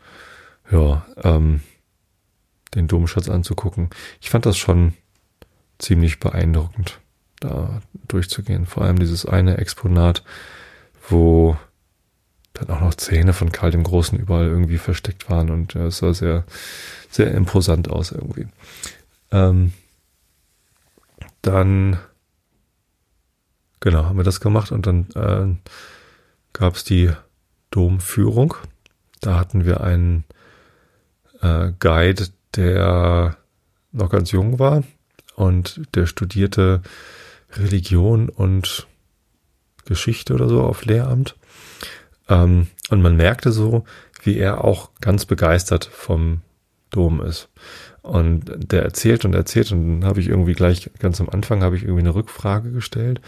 [0.70, 1.60] ja, ähm,
[2.74, 3.90] den Domschatz anzugucken.
[4.20, 4.94] Ich fand das schon
[5.78, 7.00] ziemlich beeindruckend,
[7.40, 8.66] da durchzugehen.
[8.66, 10.22] Vor allem dieses eine Exponat,
[11.08, 11.56] wo
[12.54, 16.12] dann auch noch Zähne von Karl dem Großen überall irgendwie versteckt waren und es sah
[16.12, 16.44] sehr,
[17.10, 18.46] sehr imposant aus irgendwie.
[19.30, 19.72] Ähm,
[21.42, 21.98] dann,
[23.80, 25.70] genau, haben wir das gemacht und dann äh,
[26.52, 27.10] gab es die
[27.70, 28.54] Domführung.
[29.20, 30.24] Da hatten wir einen
[31.40, 33.36] äh, Guide, der
[33.92, 34.82] noch ganz jung war
[35.34, 36.82] und der studierte
[37.52, 38.86] Religion und
[39.84, 41.36] Geschichte oder so auf Lehramt.
[42.28, 43.84] Ähm, und man merkte so,
[44.22, 46.42] wie er auch ganz begeistert vom
[46.90, 47.48] Dom ist.
[48.02, 51.76] Und der erzählt und erzählt und dann habe ich irgendwie gleich ganz am Anfang habe
[51.76, 53.20] ich irgendwie eine Rückfrage gestellt.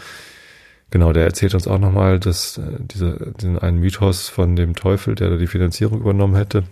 [0.91, 5.15] Genau, der erzählt uns auch nochmal, dass äh, dieser, diesen einen Mythos von dem Teufel,
[5.15, 6.63] der da die Finanzierung übernommen hätte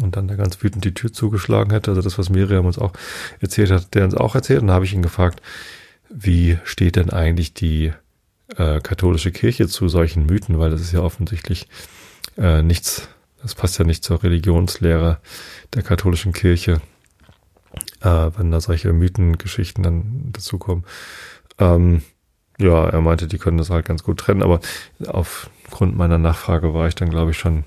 [0.00, 1.90] und dann da ganz wütend die Tür zugeschlagen hätte.
[1.90, 2.92] Also das, was Miriam uns auch
[3.40, 4.60] erzählt hat, der uns auch erzählt.
[4.60, 5.42] Und da habe ich ihn gefragt,
[6.10, 7.92] wie steht denn eigentlich die
[8.56, 11.68] äh, katholische Kirche zu solchen Mythen, weil das ist ja offensichtlich
[12.36, 13.08] äh, nichts,
[13.42, 15.18] das passt ja nicht zur Religionslehre
[15.74, 16.80] der katholischen Kirche,
[18.02, 20.84] äh, wenn da solche Mythengeschichten dann dazukommen.
[21.58, 22.02] Ähm,
[22.58, 24.60] ja, er meinte, die können das halt ganz gut trennen, aber
[25.06, 27.64] aufgrund meiner Nachfrage war ich dann, glaube ich, schon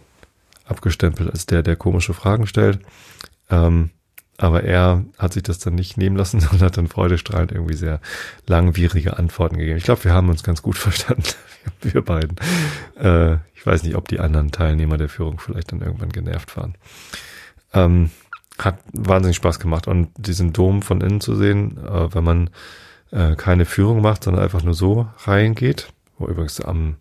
[0.65, 2.79] abgestempelt als der, der komische Fragen stellt.
[3.49, 3.91] Ähm,
[4.37, 8.01] aber er hat sich das dann nicht nehmen lassen und hat dann freudestrahlend irgendwie sehr
[8.47, 9.77] langwierige Antworten gegeben.
[9.77, 11.23] Ich glaube, wir haben uns ganz gut verstanden,
[11.81, 12.35] wir beiden.
[12.97, 16.75] Äh, ich weiß nicht, ob die anderen Teilnehmer der Führung vielleicht dann irgendwann genervt waren.
[17.73, 18.09] Ähm,
[18.63, 22.49] hat wahnsinnig Spaß gemacht und diesen Dom von innen zu sehen, äh, wenn man
[23.11, 25.91] äh, keine Führung macht, sondern einfach nur so reingeht.
[26.17, 26.95] Wo übrigens am,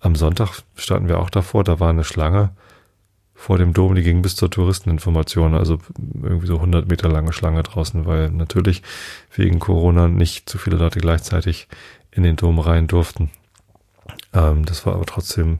[0.00, 2.50] am Sonntag standen wir auch davor, da war eine Schlange
[3.40, 5.78] vor dem Dom, die ging bis zur Touristeninformation, also
[6.22, 8.82] irgendwie so 100 Meter lange Schlange draußen, weil natürlich
[9.34, 11.66] wegen Corona nicht zu viele Leute gleichzeitig
[12.10, 13.30] in den Dom rein durften.
[14.34, 15.58] Ähm, das war aber trotzdem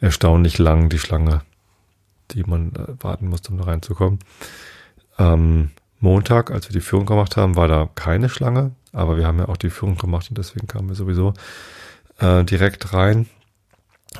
[0.00, 1.42] erstaunlich lang, die Schlange,
[2.34, 4.18] die man äh, warten musste, um da reinzukommen.
[5.18, 9.38] Ähm, Montag, als wir die Führung gemacht haben, war da keine Schlange, aber wir haben
[9.38, 11.34] ja auch die Führung gemacht und deswegen kamen wir sowieso
[12.18, 13.26] äh, direkt rein.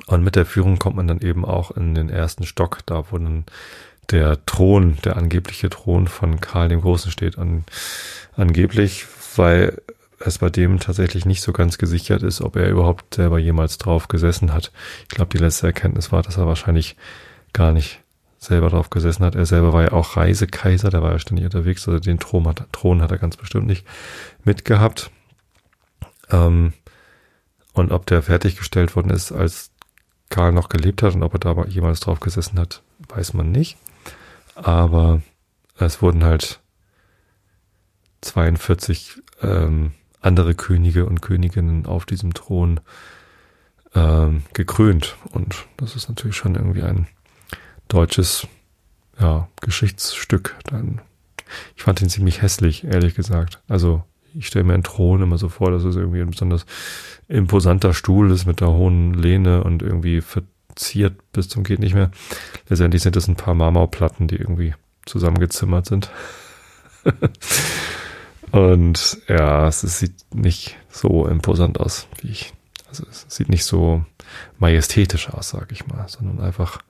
[0.06, 3.18] Und mit der Führung kommt man dann eben auch in den ersten Stock, da wo
[3.18, 3.44] dann
[4.10, 7.38] der Thron, der angebliche Thron von Karl dem Großen steht.
[7.38, 7.64] An,
[8.36, 9.80] angeblich, weil
[10.18, 14.08] es bei dem tatsächlich nicht so ganz gesichert ist, ob er überhaupt selber jemals drauf
[14.08, 14.70] gesessen hat.
[15.02, 16.96] Ich glaube, die letzte Erkenntnis war, dass er wahrscheinlich
[17.52, 18.00] gar nicht
[18.38, 19.34] selber drauf gesessen hat.
[19.34, 22.66] Er selber war ja auch Reisekaiser, der war ja ständig unterwegs, also den Thron hat,
[22.72, 23.86] Thron hat er ganz bestimmt nicht
[24.44, 25.10] mitgehabt.
[26.30, 26.72] Ähm,
[27.72, 29.70] und ob der fertiggestellt worden ist, als
[30.30, 33.76] Karl noch gelebt hat und ob er da jemals drauf gesessen hat, weiß man nicht.
[34.54, 35.22] Aber
[35.78, 36.60] es wurden halt
[38.22, 42.80] 42 ähm, andere Könige und Königinnen auf diesem Thron
[43.94, 45.16] ähm, gekrönt.
[45.32, 47.06] Und das ist natürlich schon irgendwie ein
[47.92, 48.46] deutsches
[49.18, 50.56] ja, Geschichtsstück.
[50.64, 51.00] Dann,
[51.76, 53.60] ich fand ihn ziemlich hässlich, ehrlich gesagt.
[53.68, 54.02] Also
[54.34, 56.64] ich stelle mir einen Thron immer so vor, dass es irgendwie ein besonders
[57.28, 62.10] imposanter Stuhl ist mit der hohen Lehne und irgendwie verziert bis zum geht nicht mehr.
[62.68, 64.74] Letztendlich sind es ein paar Marmorplatten, die irgendwie
[65.04, 66.10] zusammengezimmert sind.
[68.52, 72.52] und ja, es sieht nicht so imposant aus, wie ich.
[72.88, 74.04] Also es sieht nicht so
[74.58, 76.80] majestätisch aus, sag ich mal, sondern einfach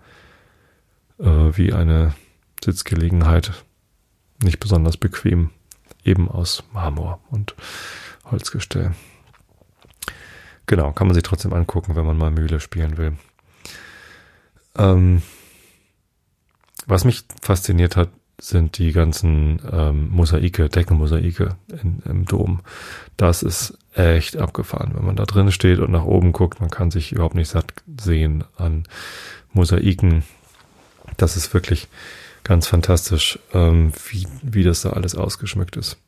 [1.20, 2.14] äh, wie eine
[2.62, 3.64] Sitzgelegenheit.
[4.42, 5.50] Nicht besonders bequem
[6.04, 7.54] eben aus Marmor und
[8.30, 8.92] Holzgestell.
[10.66, 13.14] Genau, kann man sich trotzdem angucken, wenn man mal Mühle spielen will.
[14.78, 15.22] Ähm,
[16.86, 22.60] was mich fasziniert hat, sind die ganzen ähm, Mosaike, Deckenmosaike in, im Dom.
[23.16, 26.60] Das ist echt abgefahren, wenn man da drin steht und nach oben guckt.
[26.60, 28.84] Man kann sich überhaupt nicht satt sehen an
[29.52, 30.22] Mosaiken.
[31.16, 31.88] Das ist wirklich
[32.44, 35.98] ganz fantastisch, ähm, wie, wie das da alles ausgeschmückt ist.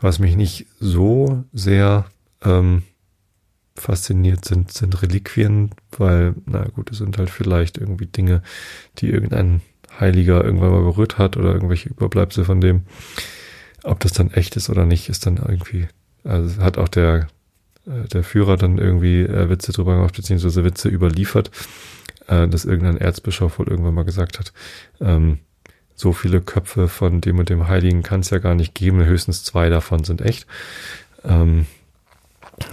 [0.00, 2.06] Was mich nicht so sehr
[2.42, 2.82] ähm,
[3.74, 8.42] fasziniert sind, sind Reliquien, weil, na gut, es sind halt vielleicht irgendwie Dinge,
[8.98, 9.60] die irgendein
[9.98, 12.82] Heiliger irgendwann mal berührt hat oder irgendwelche Überbleibsel von dem.
[13.84, 15.88] Ob das dann echt ist oder nicht, ist dann irgendwie,
[16.24, 17.28] also hat auch der,
[17.86, 21.50] äh, der Führer dann irgendwie äh, Witze drüber gemacht, beziehungsweise Witze überliefert,
[22.28, 24.52] äh, dass irgendein Erzbischof wohl irgendwann mal gesagt hat,
[25.00, 25.38] ähm,
[25.94, 29.42] so viele Köpfe von dem und dem Heiligen kann es ja gar nicht geben, höchstens
[29.42, 30.46] zwei davon sind echt.
[31.24, 31.66] Ähm,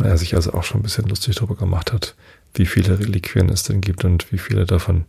[0.04, 2.16] er sich also auch schon ein bisschen lustig darüber gemacht hat,
[2.54, 5.06] wie viele Reliquien es denn gibt und wie viele davon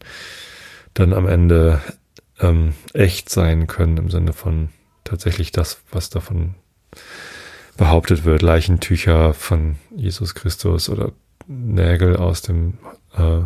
[0.94, 1.80] dann am Ende
[2.40, 4.70] ähm, echt sein können im Sinne von
[5.04, 6.54] tatsächlich das, was davon
[7.76, 11.12] behauptet wird, Leichentücher von Jesus Christus oder
[11.46, 12.78] Nägel aus dem
[13.16, 13.42] äh,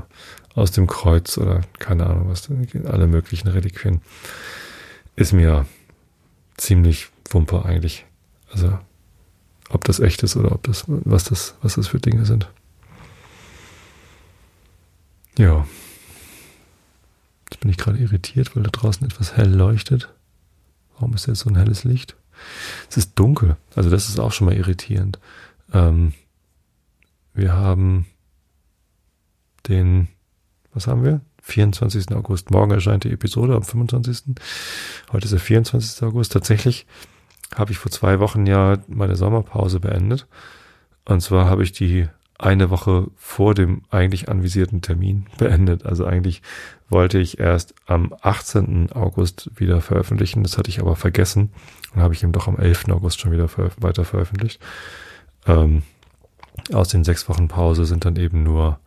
[0.55, 2.49] aus dem Kreuz oder keine Ahnung was,
[2.87, 4.01] alle möglichen Reliquien,
[5.17, 5.67] ist mir
[6.57, 8.07] ziemlich wumpe eigentlich.
[8.51, 8.79] Also
[9.69, 12.49] ob das echt ist oder ob das, was das, was das für Dinge sind.
[15.39, 15.67] Ja.
[17.49, 20.13] Jetzt bin ich gerade irritiert, weil da draußen etwas hell leuchtet.
[20.95, 22.17] Warum ist jetzt so ein helles Licht?
[22.89, 23.57] Es ist dunkel.
[23.75, 25.19] Also das ist auch schon mal irritierend.
[25.73, 26.13] Ähm,
[27.33, 28.07] wir haben
[29.69, 30.09] den,
[30.73, 31.21] was haben wir?
[31.43, 32.15] 24.
[32.15, 32.51] August.
[32.51, 34.37] Morgen erscheint die Episode am 25.
[35.13, 36.03] Heute ist der 24.
[36.03, 36.33] August.
[36.33, 36.87] Tatsächlich
[37.55, 40.27] habe ich vor zwei Wochen ja meine Sommerpause beendet.
[41.05, 45.87] Und zwar habe ich die eine Woche vor dem eigentlich anvisierten Termin beendet.
[45.87, 46.43] Also eigentlich
[46.89, 48.93] wollte ich erst am 18.
[48.93, 50.43] August wieder veröffentlichen.
[50.43, 51.51] Das hatte ich aber vergessen.
[51.95, 52.89] Und habe ich eben doch am 11.
[52.91, 54.61] August schon wieder weiter veröffentlicht.
[55.47, 55.83] Ähm,
[56.73, 58.79] aus den sechs Wochen Pause sind dann eben nur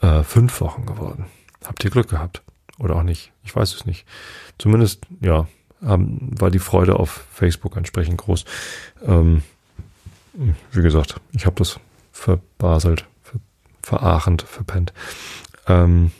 [0.00, 1.26] äh, fünf Wochen geworden.
[1.64, 2.42] Habt ihr Glück gehabt?
[2.78, 3.32] Oder auch nicht?
[3.42, 4.06] Ich weiß es nicht.
[4.58, 5.46] Zumindest, ja,
[5.84, 8.44] haben, war die Freude auf Facebook entsprechend groß.
[9.04, 9.42] Ähm,
[10.72, 11.80] wie gesagt, ich habe das
[12.12, 13.40] verbaselt, ver,
[13.82, 14.92] verachend, verpennt.
[15.66, 16.12] Ähm,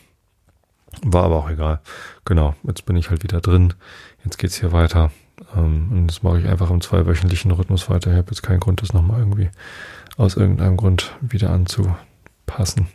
[1.03, 1.81] war aber auch egal.
[2.25, 3.75] Genau, jetzt bin ich halt wieder drin.
[4.25, 5.11] Jetzt geht's hier weiter.
[5.57, 8.11] Ähm, und das mache ich einfach im zweiwöchentlichen Rhythmus weiter.
[8.11, 9.51] Ich habe jetzt keinen Grund, das nochmal irgendwie
[10.17, 12.89] aus irgendeinem Grund wieder anzupassen.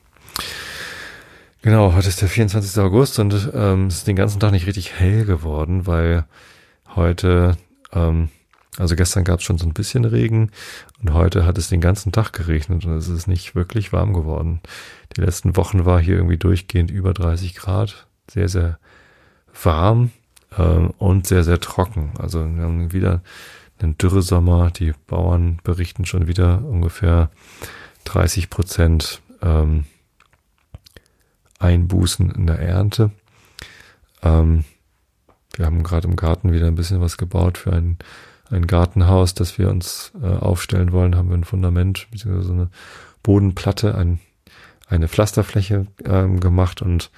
[1.63, 2.77] Genau, heute ist der 24.
[2.83, 6.25] August und ähm, es ist den ganzen Tag nicht richtig hell geworden, weil
[6.93, 7.55] heute,
[7.93, 8.27] ähm,
[8.77, 10.51] also gestern gab es schon so ein bisschen Regen
[11.01, 14.59] und heute hat es den ganzen Tag geregnet und es ist nicht wirklich warm geworden.
[15.15, 18.77] Die letzten Wochen war hier irgendwie durchgehend über 30 Grad, sehr, sehr
[19.63, 20.11] warm
[20.57, 22.11] ähm, und sehr, sehr trocken.
[22.19, 23.21] Also wir haben wieder
[23.81, 24.69] einen Dürresommer.
[24.71, 27.31] Die Bauern berichten schon wieder ungefähr
[28.03, 29.85] 30 Prozent ähm,
[31.63, 33.11] Einbußen in der Ernte.
[34.21, 34.65] Ähm,
[35.55, 37.97] wir haben gerade im Garten wieder ein bisschen was gebaut für ein,
[38.49, 41.15] ein Gartenhaus, das wir uns äh, aufstellen wollen.
[41.15, 42.69] Haben wir ein Fundament beziehungsweise eine
[43.21, 44.19] Bodenplatte, ein,
[44.87, 47.11] eine Pflasterfläche ähm, gemacht und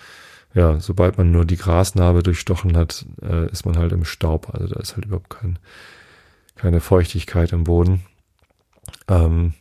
[0.54, 4.54] ja, sobald man nur die Grasnarbe durchstochen hat, äh, ist man halt im Staub.
[4.54, 5.60] Also da ist halt überhaupt kein,
[6.56, 8.06] keine Feuchtigkeit im Boden.
[9.10, 9.54] Ähm,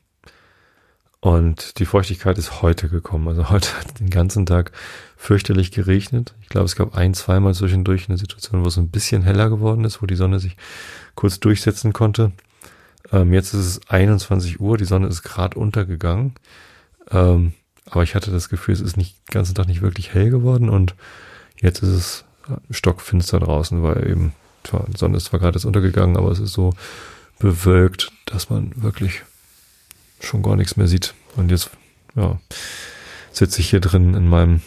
[1.24, 3.28] und die Feuchtigkeit ist heute gekommen.
[3.28, 4.72] Also heute hat den ganzen Tag
[5.16, 6.34] fürchterlich geregnet.
[6.42, 9.86] Ich glaube, es gab ein, zweimal zwischendurch eine Situation, wo es ein bisschen heller geworden
[9.86, 10.58] ist, wo die Sonne sich
[11.14, 12.32] kurz durchsetzen konnte.
[13.10, 16.34] Ähm, jetzt ist es 21 Uhr, die Sonne ist gerade untergegangen.
[17.10, 17.54] Ähm,
[17.86, 20.68] aber ich hatte das Gefühl, es ist nicht den ganzen Tag nicht wirklich hell geworden
[20.68, 20.94] und
[21.58, 22.24] jetzt ist es
[22.70, 24.34] stockfinster draußen, weil eben
[24.66, 26.74] die Sonne ist zwar gerade jetzt untergegangen, aber es ist so
[27.38, 29.22] bewölkt, dass man wirklich
[30.24, 31.14] schon gar nichts mehr sieht.
[31.36, 31.70] Und jetzt,
[32.14, 32.38] ja,
[33.32, 34.62] sitze ich hier drin in meinem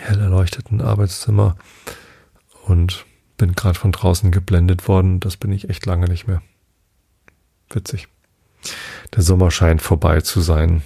[0.00, 1.56] hell erleuchteten Arbeitszimmer
[2.64, 3.04] und
[3.36, 5.20] bin gerade von draußen geblendet worden.
[5.20, 6.42] Das bin ich echt lange nicht mehr.
[7.70, 8.08] Witzig.
[9.14, 10.82] Der Sommer scheint vorbei zu sein.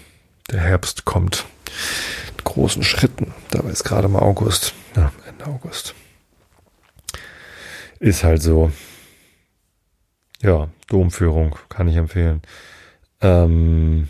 [0.51, 1.47] Der Herbst kommt
[2.37, 3.33] in großen Schritten.
[3.51, 4.75] Dabei ist gerade mal August.
[4.97, 5.95] Ja, Ende August.
[8.01, 8.73] Ist halt so.
[10.43, 12.43] Ja, Domführung kann ich empfehlen.
[13.21, 14.09] Ähm,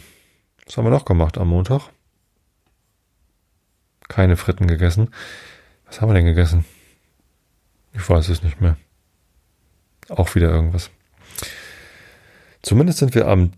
[0.66, 1.90] was haben wir noch gemacht am Montag?
[4.08, 5.10] Keine Fritten gegessen.
[5.86, 6.64] Was haben wir denn gegessen?
[7.92, 8.76] Ich weiß es nicht mehr.
[10.08, 10.90] Auch wieder irgendwas.
[12.62, 13.52] Zumindest sind wir am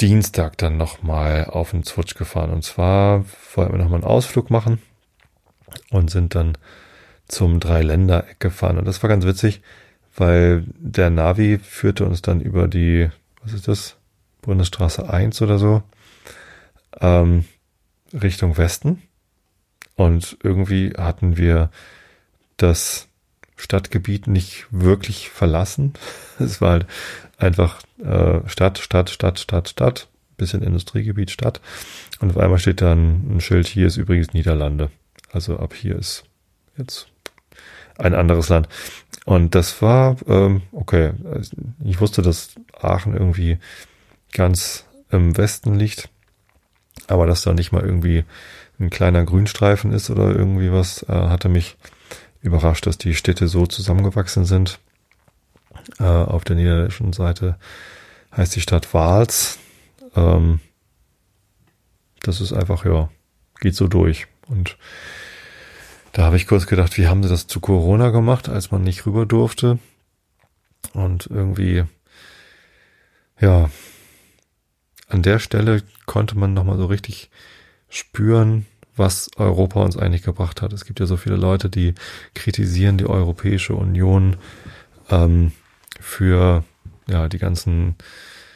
[0.00, 2.50] Dienstag dann nochmal auf den Zwutsch gefahren.
[2.50, 4.80] Und zwar wollten wir nochmal einen Ausflug machen
[5.90, 6.56] und sind dann
[7.28, 8.78] zum Dreiländereck gefahren.
[8.78, 9.62] Und das war ganz witzig,
[10.16, 13.10] weil der Navi führte uns dann über die,
[13.42, 13.96] was ist das?
[14.42, 15.82] Bundesstraße 1 oder so,
[17.00, 17.44] ähm,
[18.12, 19.02] Richtung Westen.
[19.96, 21.70] Und irgendwie hatten wir
[22.56, 23.08] das
[23.56, 25.94] Stadtgebiet nicht wirklich verlassen.
[26.38, 26.86] Es war halt
[27.36, 31.60] einfach äh, Stadt, Stadt, Stadt, Stadt, Stadt, bisschen Industriegebiet, Stadt.
[32.20, 34.90] Und auf einmal steht dann ein Schild, hier ist übrigens Niederlande.
[35.30, 36.24] Also ab hier ist
[36.78, 37.08] jetzt
[37.98, 38.68] ein anderes Land.
[39.26, 41.12] Und das war, ähm, okay,
[41.84, 43.58] ich wusste, dass Aachen irgendwie
[44.32, 46.08] ganz im Westen liegt,
[47.08, 48.24] aber dass da nicht mal irgendwie
[48.78, 51.76] ein kleiner Grünstreifen ist oder irgendwie was, äh, hatte mich
[52.40, 54.78] überrascht, dass die Städte so zusammengewachsen sind.
[55.98, 57.56] Äh, auf der niederländischen Seite
[58.36, 59.58] heißt die Stadt Wals.
[60.16, 60.60] Ähm,
[62.22, 63.10] das ist einfach, ja,
[63.60, 64.26] geht so durch.
[64.48, 64.76] Und
[66.12, 69.06] da habe ich kurz gedacht, wie haben sie das zu Corona gemacht, als man nicht
[69.06, 69.78] rüber durfte?
[70.92, 71.84] Und irgendwie,
[73.40, 73.70] ja,
[75.10, 77.30] an der Stelle konnte man nochmal so richtig
[77.88, 80.72] spüren, was Europa uns eigentlich gebracht hat.
[80.72, 81.94] Es gibt ja so viele Leute, die
[82.34, 84.36] kritisieren die Europäische Union
[85.10, 85.52] ähm,
[85.98, 86.64] für
[87.08, 87.96] ja die ganzen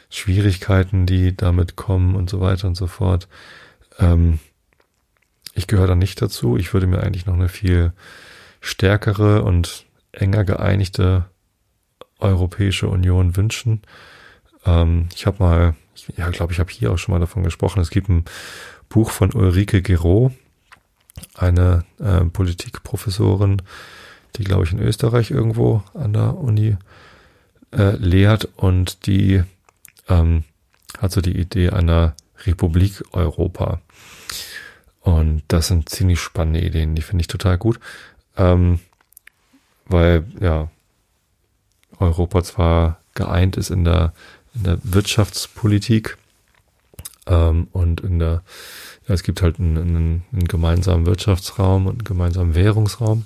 [0.09, 3.27] Schwierigkeiten, die damit kommen und so weiter und so fort.
[3.99, 4.39] Ähm,
[5.53, 6.57] ich gehöre da nicht dazu.
[6.57, 7.93] Ich würde mir eigentlich noch eine viel
[8.61, 11.25] stärkere und enger geeinigte
[12.19, 13.81] Europäische Union wünschen.
[14.65, 15.75] Ähm, ich habe mal,
[16.15, 17.81] ja, glaube ich, habe hier auch schon mal davon gesprochen.
[17.81, 18.25] Es gibt ein
[18.89, 20.31] Buch von Ulrike Gero,
[21.35, 23.61] eine äh, Politikprofessorin,
[24.35, 26.77] die, glaube ich, in Österreich irgendwo an der Uni
[27.71, 29.43] äh, lehrt und die
[30.07, 30.43] ähm,
[30.99, 33.81] hat so die Idee einer Republik Europa.
[35.01, 37.79] Und das sind ziemlich spannende Ideen, die finde ich total gut.
[38.37, 38.79] Ähm,
[39.85, 40.69] weil, ja,
[41.99, 44.13] Europa zwar geeint ist in der,
[44.55, 46.17] in der Wirtschaftspolitik
[47.27, 48.43] ähm, und in der,
[49.07, 53.25] ja, es gibt halt einen, einen, einen gemeinsamen Wirtschaftsraum und einen gemeinsamen Währungsraum.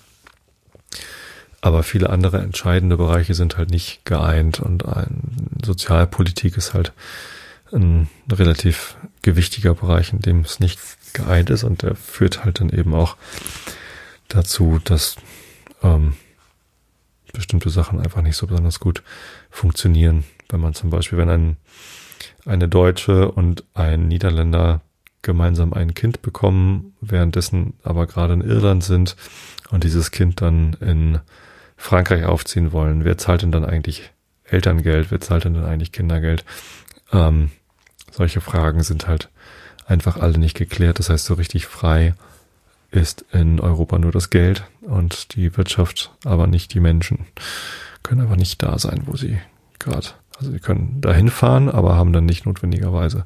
[1.61, 6.93] Aber viele andere entscheidende Bereiche sind halt nicht geeint und ein Sozialpolitik ist halt
[7.73, 10.79] ein relativ gewichtiger Bereich, in dem es nicht
[11.13, 13.17] geeint ist und der führt halt dann eben auch
[14.29, 15.17] dazu, dass
[15.83, 16.15] ähm,
[17.33, 19.03] bestimmte Sachen einfach nicht so besonders gut
[19.49, 20.23] funktionieren.
[20.49, 21.57] Wenn man zum Beispiel, wenn ein,
[22.45, 24.81] eine Deutsche und ein Niederländer
[25.21, 29.15] gemeinsam ein Kind bekommen, währenddessen aber gerade in Irland sind
[29.69, 31.19] und dieses Kind dann in
[31.77, 34.11] Frankreich aufziehen wollen, wer zahlt denn dann eigentlich
[34.45, 36.43] Elterngeld, wer zahlt denn dann eigentlich Kindergeld?
[37.11, 37.51] Ähm,
[38.11, 39.29] solche Fragen sind halt
[39.87, 40.99] einfach alle nicht geklärt.
[40.99, 42.13] Das heißt, so richtig frei
[42.91, 47.27] ist in Europa nur das Geld und die Wirtschaft, aber nicht die Menschen.
[48.03, 49.39] Können aber nicht da sein, wo sie
[49.77, 50.07] gerade,
[50.39, 53.25] also sie können dahin fahren, aber haben dann nicht notwendigerweise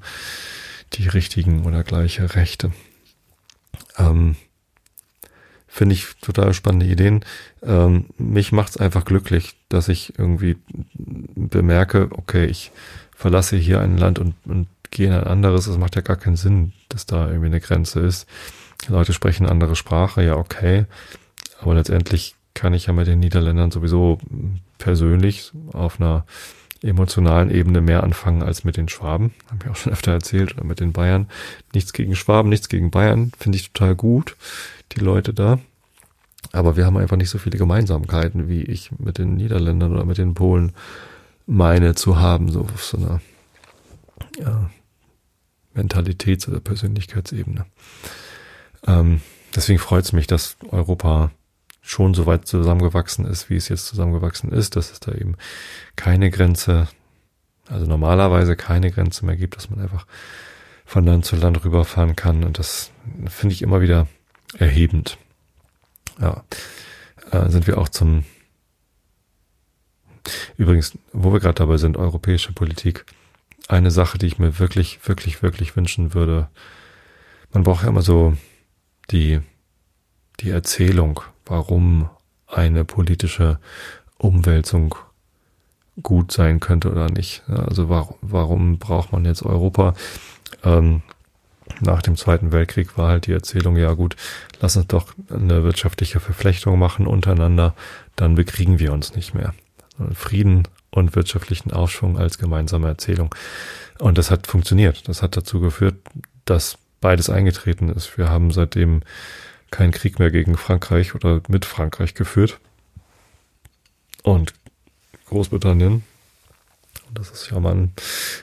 [0.93, 2.71] die richtigen oder gleiche Rechte.
[3.97, 4.36] Ähm,
[5.67, 7.26] Finde ich total spannende Ideen.
[7.63, 10.58] Ähm, mich macht's einfach glücklich, dass ich irgendwie
[10.93, 12.71] bemerke, okay, ich
[13.15, 15.65] verlasse hier ein Land und, und gehe in ein anderes.
[15.65, 18.28] Es macht ja gar keinen Sinn, dass da irgendwie eine Grenze ist.
[18.88, 20.86] Die Leute sprechen andere Sprache, ja, okay.
[21.60, 24.19] Aber letztendlich kann ich ja mit den Niederländern sowieso
[24.78, 26.26] persönlich auf einer
[26.84, 29.34] emotionalen Ebene mehr anfangen als mit den Schwaben.
[29.50, 30.54] Haben wir auch schon öfter erzählt.
[30.56, 31.28] Oder mit den Bayern.
[31.74, 33.32] Nichts gegen Schwaben, nichts gegen Bayern.
[33.38, 34.36] Finde ich total gut,
[34.91, 35.60] die Leute da.
[36.52, 40.17] Aber wir haben einfach nicht so viele Gemeinsamkeiten, wie ich mit den Niederländern oder mit
[40.17, 40.74] den Polen
[41.46, 43.22] meine zu haben, so auf so einer
[44.39, 44.69] ja,
[45.74, 47.65] Mentalitäts- oder Persönlichkeitsebene.
[48.86, 49.22] Ähm,
[49.56, 51.32] deswegen freut es mich, dass Europa
[51.84, 55.36] schon so weit zusammengewachsen ist, wie es jetzt zusammengewachsen ist, dass es da eben
[55.96, 56.88] keine Grenze,
[57.67, 60.08] also normalerweise keine Grenze mehr gibt, dass man einfach
[60.86, 62.43] von Land zu Land rüberfahren kann.
[62.43, 62.91] Und das
[63.28, 64.08] finde ich immer wieder
[64.58, 65.17] erhebend.
[66.19, 66.43] Ja,
[67.32, 68.24] äh, sind wir auch zum
[70.58, 73.06] Übrigens, wo wir gerade dabei sind, europäische Politik,
[73.67, 76.50] eine Sache, die ich mir wirklich, wirklich, wirklich wünschen würde.
[77.52, 78.38] Man braucht ja immer so
[79.12, 79.41] die,
[80.39, 82.10] die Erzählung, warum
[82.47, 83.60] eine politische
[84.17, 84.95] Umwälzung
[86.01, 87.43] gut sein könnte oder nicht.
[87.47, 89.93] Also warum, warum braucht man jetzt Europa?
[90.63, 91.03] Ähm,
[91.81, 94.15] nach dem Zweiten Weltkrieg war halt die Erzählung, ja gut,
[94.60, 97.73] lass uns doch eine wirtschaftliche Verflechtung machen untereinander,
[98.15, 99.54] dann bekriegen wir uns nicht mehr.
[100.13, 103.33] Frieden und wirtschaftlichen Aufschwung als gemeinsame Erzählung.
[104.00, 105.08] Und das hat funktioniert.
[105.08, 105.96] Das hat dazu geführt,
[106.46, 108.17] dass beides eingetreten ist.
[108.17, 109.02] Wir haben seitdem
[109.74, 112.60] keinen Krieg mehr gegen Frankreich oder mit Frankreich geführt.
[114.21, 114.54] Und
[115.28, 116.04] Großbritannien,
[117.13, 117.94] das ist ja mal ein,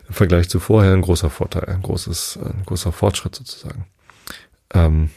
[0.08, 3.86] im Vergleich zu vorher ein großer Vorteil, ein großes, ein großer Fortschritt sozusagen.
[4.74, 5.10] Ähm,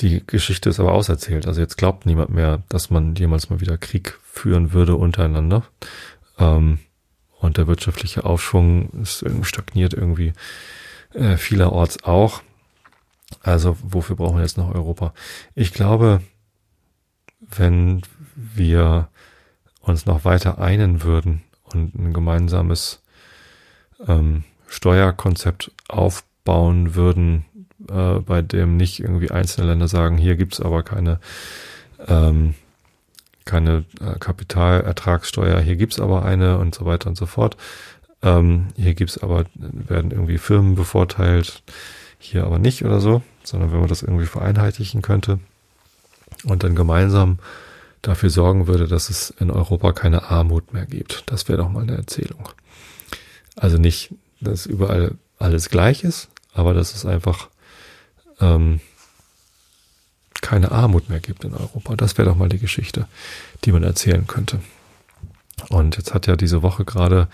[0.00, 1.46] die Geschichte ist aber auserzählt.
[1.46, 5.66] Also jetzt glaubt niemand mehr, dass man jemals mal wieder Krieg führen würde untereinander.
[6.38, 6.78] Ähm,
[7.40, 10.32] und der wirtschaftliche Aufschwung ist stagniert irgendwie
[11.12, 12.42] äh, vielerorts auch.
[13.46, 15.14] Also wofür brauchen wir jetzt noch Europa?
[15.54, 16.20] Ich glaube,
[17.40, 18.02] wenn
[18.34, 19.08] wir
[19.80, 23.02] uns noch weiter einen würden und ein gemeinsames
[24.04, 27.44] ähm, Steuerkonzept aufbauen würden,
[27.88, 31.20] äh, bei dem nicht irgendwie einzelne Länder sagen, hier gibt's aber keine
[32.08, 32.54] ähm,
[33.44, 37.56] keine äh, Kapitalertragssteuer, hier gibt's aber eine und so weiter und so fort.
[38.22, 41.62] Ähm, hier gibt's aber, werden irgendwie Firmen bevorteilt,
[42.18, 45.38] hier aber nicht oder so, sondern wenn man das irgendwie vereinheitlichen könnte
[46.44, 47.38] und dann gemeinsam
[48.02, 51.24] dafür sorgen würde, dass es in Europa keine Armut mehr gibt.
[51.26, 52.48] Das wäre doch mal eine Erzählung.
[53.56, 57.48] Also nicht, dass überall alles gleich ist, aber dass es einfach
[58.40, 58.80] ähm,
[60.40, 61.96] keine Armut mehr gibt in Europa.
[61.96, 63.08] Das wäre doch mal die Geschichte,
[63.64, 64.60] die man erzählen könnte.
[65.70, 67.28] Und jetzt hat ja diese Woche gerade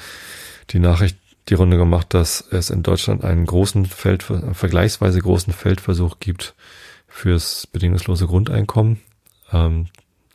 [0.70, 1.16] die Nachricht
[1.48, 6.54] die Runde gemacht, dass es in Deutschland einen großen Feld, vergleichsweise großen Feldversuch gibt
[7.08, 9.00] fürs bedingungslose Grundeinkommen.
[9.52, 9.86] Ähm,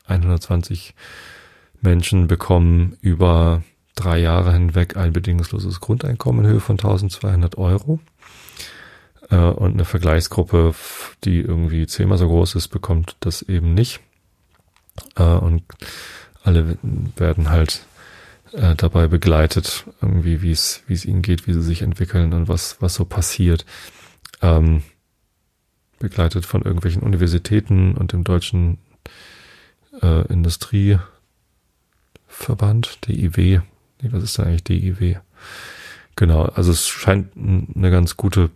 [0.07, 0.93] 120
[1.81, 3.63] Menschen bekommen über
[3.95, 7.99] drei Jahre hinweg ein bedingungsloses Grundeinkommen in Höhe von 1200 Euro.
[9.29, 10.73] Äh, und eine Vergleichsgruppe,
[11.23, 13.99] die irgendwie zehnmal so groß ist, bekommt das eben nicht.
[15.15, 15.63] Äh, und
[16.43, 16.77] alle
[17.15, 17.85] werden halt
[18.53, 22.47] äh, dabei begleitet, irgendwie, wie es, wie es ihnen geht, wie sie sich entwickeln und
[22.47, 23.65] was, was so passiert.
[24.41, 24.83] Ähm,
[25.99, 28.77] begleitet von irgendwelchen Universitäten und dem deutschen
[30.01, 33.61] äh, Industrieverband, DIW.
[34.01, 35.17] Nee, was ist denn eigentlich DIW?
[36.15, 38.49] Genau, also es scheint eine ganz gute,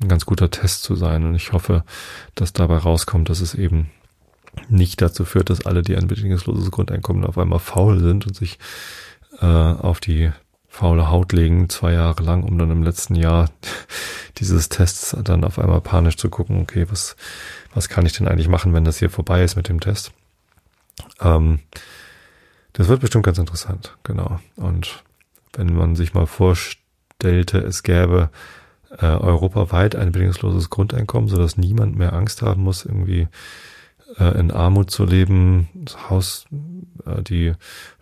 [0.00, 1.84] ein ganz guter Test zu sein und ich hoffe,
[2.34, 3.90] dass dabei rauskommt, dass es eben
[4.68, 8.58] nicht dazu führt, dass alle, die ein bedingungsloses Grundeinkommen auf einmal faul sind und sich
[9.40, 10.30] äh, auf die
[10.68, 13.50] faule Haut legen, zwei Jahre lang, um dann im letzten Jahr
[14.38, 17.16] dieses Tests dann auf einmal panisch zu gucken, okay, was,
[17.74, 20.12] was kann ich denn eigentlich machen, wenn das hier vorbei ist mit dem Test?
[21.20, 21.60] Ähm,
[22.74, 24.38] das wird bestimmt ganz interessant, genau.
[24.56, 25.02] Und
[25.54, 28.28] wenn man sich mal vorstellte, es gäbe
[28.98, 33.28] äh, europaweit ein bedingungsloses Grundeinkommen, so dass niemand mehr Angst haben muss, irgendwie
[34.18, 36.46] äh, in Armut zu leben, das Haus,
[37.04, 37.54] äh, die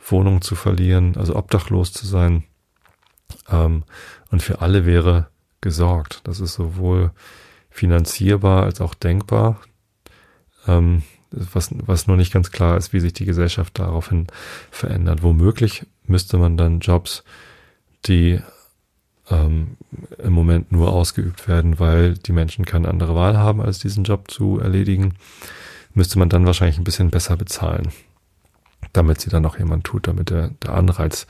[0.07, 2.45] Wohnung zu verlieren, also obdachlos zu sein.
[3.49, 3.85] Ähm,
[4.31, 5.29] und für alle wäre
[5.61, 6.21] gesorgt.
[6.25, 7.11] Das ist sowohl
[7.71, 9.61] finanzierbar als auch denkbar.
[10.67, 14.27] Ähm, was, was nur nicht ganz klar ist, wie sich die Gesellschaft daraufhin
[14.71, 15.23] verändert.
[15.23, 17.25] Womöglich müsste man dann Jobs,
[18.07, 18.41] die
[19.31, 19.77] ähm,
[20.19, 24.31] im Moment nur ausgeübt werden, weil die Menschen keine andere Wahl haben, als diesen Job
[24.31, 25.15] zu erledigen,
[25.95, 27.89] müsste man dann wahrscheinlich ein bisschen besser bezahlen,
[28.93, 31.27] damit sie dann auch jemand tut, damit der, der Anreiz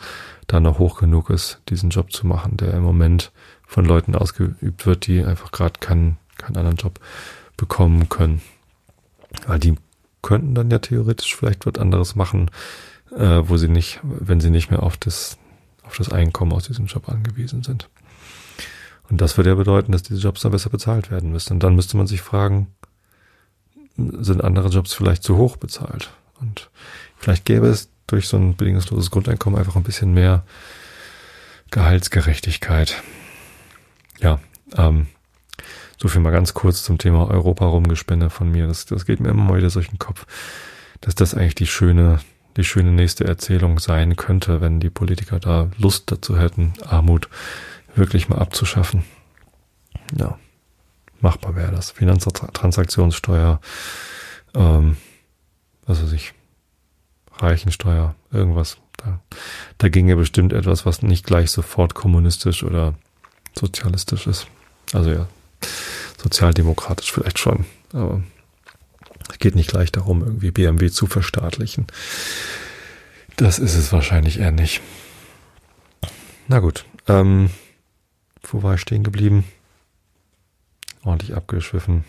[0.46, 3.32] da noch hoch genug ist, diesen Job zu machen, der im Moment
[3.66, 7.00] von Leuten ausgeübt wird, die einfach gerade keinen, keinen anderen Job
[7.56, 8.40] bekommen können.
[9.46, 9.74] Weil die
[10.22, 12.50] könnten dann ja theoretisch vielleicht was anderes machen,
[13.16, 15.38] äh, wo sie nicht, wenn sie nicht mehr auf das,
[15.82, 17.88] auf das Einkommen aus diesem Job angewiesen sind.
[19.10, 21.54] Und das würde ja bedeuten, dass diese Jobs dann besser bezahlt werden müssten.
[21.54, 22.68] Und dann müsste man sich fragen,
[23.96, 26.10] sind andere Jobs vielleicht zu hoch bezahlt.
[26.40, 26.70] Und
[27.16, 30.44] vielleicht gäbe es durch so ein bedingungsloses Grundeinkommen einfach ein bisschen mehr
[31.70, 33.02] Gehaltsgerechtigkeit.
[34.20, 34.40] Ja,
[34.76, 35.06] ähm,
[35.98, 38.66] so viel mal ganz kurz zum Thema Europa rumgespinne von mir.
[38.66, 40.26] Das, das geht mir immer mal wieder durch den Kopf,
[41.00, 42.20] dass das eigentlich die schöne,
[42.56, 47.28] die schöne nächste Erzählung sein könnte, wenn die Politiker da Lust dazu hätten, Armut
[47.94, 49.04] wirklich mal abzuschaffen.
[50.16, 50.38] Ja
[51.24, 51.90] machbar wäre das.
[51.90, 53.60] Finanztransaktionssteuer,
[54.54, 54.96] ähm,
[55.86, 56.34] was weiß ich,
[57.38, 58.76] Reichensteuer, irgendwas.
[58.98, 59.20] Da,
[59.78, 62.94] da ginge bestimmt etwas, was nicht gleich sofort kommunistisch oder
[63.58, 64.46] sozialistisch ist.
[64.92, 65.26] Also ja,
[66.22, 68.22] sozialdemokratisch vielleicht schon, aber
[69.28, 71.86] es geht nicht gleich darum, irgendwie BMW zu verstaatlichen.
[73.36, 74.80] Das ist es wahrscheinlich eher nicht.
[76.46, 77.50] Na gut, ähm,
[78.42, 79.44] wo war ich stehen geblieben?
[81.04, 82.04] Ordentlich abgeschwiffen.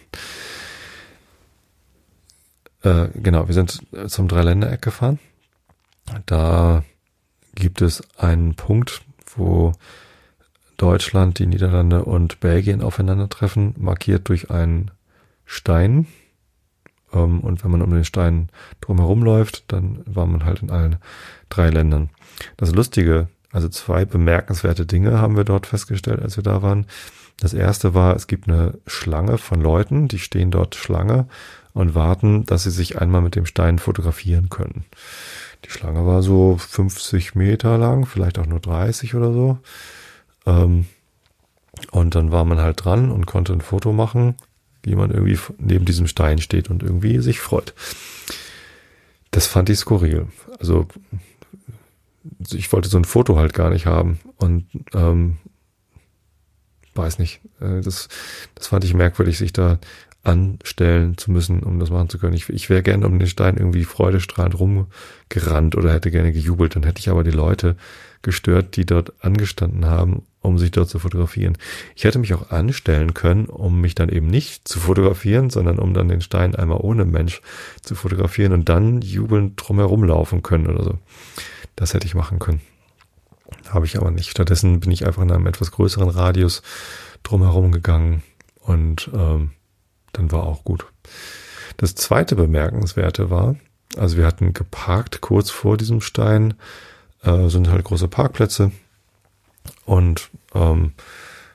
[2.81, 5.19] Äh, genau, wir sind zum Dreiländereck gefahren.
[6.25, 6.83] Da
[7.55, 9.01] gibt es einen Punkt,
[9.35, 9.73] wo
[10.77, 14.91] Deutschland, die Niederlande und Belgien aufeinandertreffen, markiert durch einen
[15.45, 16.07] Stein.
[17.13, 18.49] Ähm, und wenn man um den Stein
[18.81, 20.97] drumherum läuft, dann war man halt in allen
[21.49, 22.09] drei Ländern.
[22.57, 26.85] Das Lustige, also zwei bemerkenswerte Dinge haben wir dort festgestellt, als wir da waren.
[27.37, 31.27] Das erste war, es gibt eine Schlange von Leuten, die stehen dort Schlange
[31.73, 34.85] und warten, dass sie sich einmal mit dem Stein fotografieren können.
[35.65, 39.57] Die Schlange war so 50 Meter lang, vielleicht auch nur 30 oder so.
[40.45, 40.85] Ähm,
[41.91, 44.35] und dann war man halt dran und konnte ein Foto machen,
[44.83, 47.73] wie man irgendwie neben diesem Stein steht und irgendwie sich freut.
[49.31, 50.27] Das fand ich skurril.
[50.59, 50.87] Also
[52.51, 55.37] ich wollte so ein Foto halt gar nicht haben und ähm,
[56.95, 57.41] weiß nicht.
[57.59, 58.07] Äh, das,
[58.55, 59.79] das fand ich merkwürdig, sich da
[60.25, 62.33] anstellen zu müssen, um das machen zu können.
[62.33, 66.75] Ich, ich wäre gerne um den Stein irgendwie freudestrahlend rumgerannt oder hätte gerne gejubelt.
[66.75, 67.75] Dann hätte ich aber die Leute
[68.23, 71.57] gestört, die dort angestanden haben, um sich dort zu fotografieren.
[71.95, 75.93] Ich hätte mich auch anstellen können, um mich dann eben nicht zu fotografieren, sondern um
[75.93, 77.41] dann den Stein einmal ohne Mensch
[77.83, 80.97] zu fotografieren und dann jubelnd drumherum laufen können oder so.
[81.75, 82.61] Das hätte ich machen können.
[83.69, 84.29] Habe ich aber nicht.
[84.29, 86.61] Stattdessen bin ich einfach in einem etwas größeren Radius
[87.23, 88.23] drumherum gegangen
[88.59, 89.51] und ähm,
[90.13, 90.85] dann war auch gut.
[91.77, 93.55] Das zweite Bemerkenswerte war,
[93.97, 96.53] also wir hatten geparkt kurz vor diesem Stein,
[97.23, 98.71] äh, sind halt große Parkplätze
[99.85, 100.93] und ähm,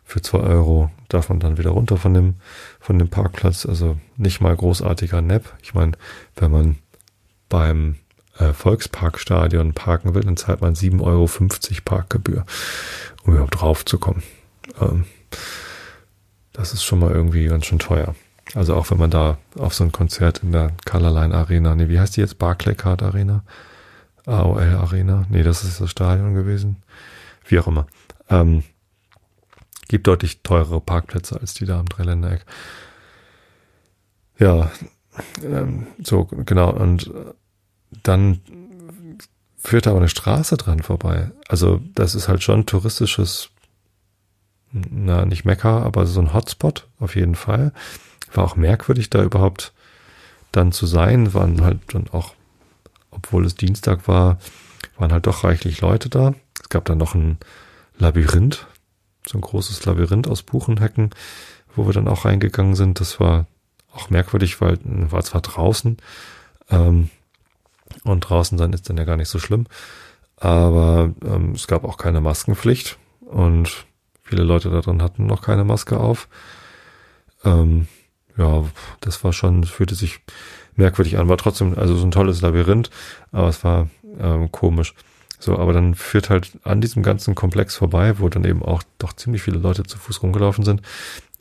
[0.05, 2.35] für zwei Euro darf man dann wieder runter von dem,
[2.81, 3.65] von dem Parkplatz.
[3.65, 5.57] Also nicht mal großartiger Nap.
[5.63, 5.93] Ich meine,
[6.35, 6.79] wenn man
[7.49, 7.97] beim
[8.41, 11.29] äh, Volksparkstadion parken will, dann zahlt man 7,50 Euro
[11.85, 12.45] Parkgebühr,
[13.25, 14.23] um überhaupt draufzukommen.
[14.81, 15.05] Ähm,
[16.53, 18.15] das ist schon mal irgendwie ganz schön teuer.
[18.55, 22.01] Also auch wenn man da auf so ein Konzert in der Colorline Arena, nee, wie
[22.01, 22.39] heißt die jetzt?
[22.39, 23.45] Barclaycard Arena?
[24.27, 25.27] AOL Arena?
[25.29, 26.83] Nee, das ist das Stadion gewesen.
[27.47, 27.87] Wie auch immer.
[28.29, 28.65] Ähm,
[29.89, 32.45] gibt deutlich teurere Parkplätze als die da am Dreiländereck.
[34.39, 34.71] Ja,
[35.45, 36.71] ähm, so, genau.
[36.71, 37.11] Und
[38.03, 38.41] dann
[39.57, 41.31] führt aber eine Straße dran vorbei.
[41.49, 43.51] Also das ist halt schon touristisches,
[44.73, 47.73] na, nicht Mekka, aber so ein Hotspot auf jeden Fall.
[48.33, 49.73] War auch merkwürdig, da überhaupt
[50.53, 51.35] dann zu sein.
[51.35, 52.35] Waren halt dann auch,
[53.11, 54.39] obwohl es Dienstag war,
[54.97, 56.35] waren halt doch reichlich Leute da.
[56.63, 57.39] Es gab dann noch ein
[57.99, 58.67] Labyrinth,
[59.27, 61.11] so ein großes Labyrinth aus Buchenhecken,
[61.75, 63.01] wo wir dann auch reingegangen sind.
[63.01, 63.47] Das war
[63.93, 65.99] auch merkwürdig, weil war zwar draußen
[66.71, 67.11] ähm,
[68.05, 69.67] und draußen sein ist dann ja gar nicht so schlimm,
[70.37, 73.87] aber ähm, es gab auch keine Maskenpflicht und
[74.23, 76.29] viele Leute da drin hatten noch keine Maske auf.
[77.45, 77.89] Ähm,
[78.37, 78.65] ja,
[79.01, 80.21] das war schon, fühlte sich
[80.77, 82.91] merkwürdig an, war trotzdem, also so ein tolles Labyrinth,
[83.33, 83.89] aber es war
[84.19, 84.95] ähm, komisch.
[85.39, 89.15] So, aber dann führt halt an diesem ganzen Komplex vorbei, wo dann eben auch doch
[89.15, 90.83] ziemlich viele Leute zu Fuß rumgelaufen sind,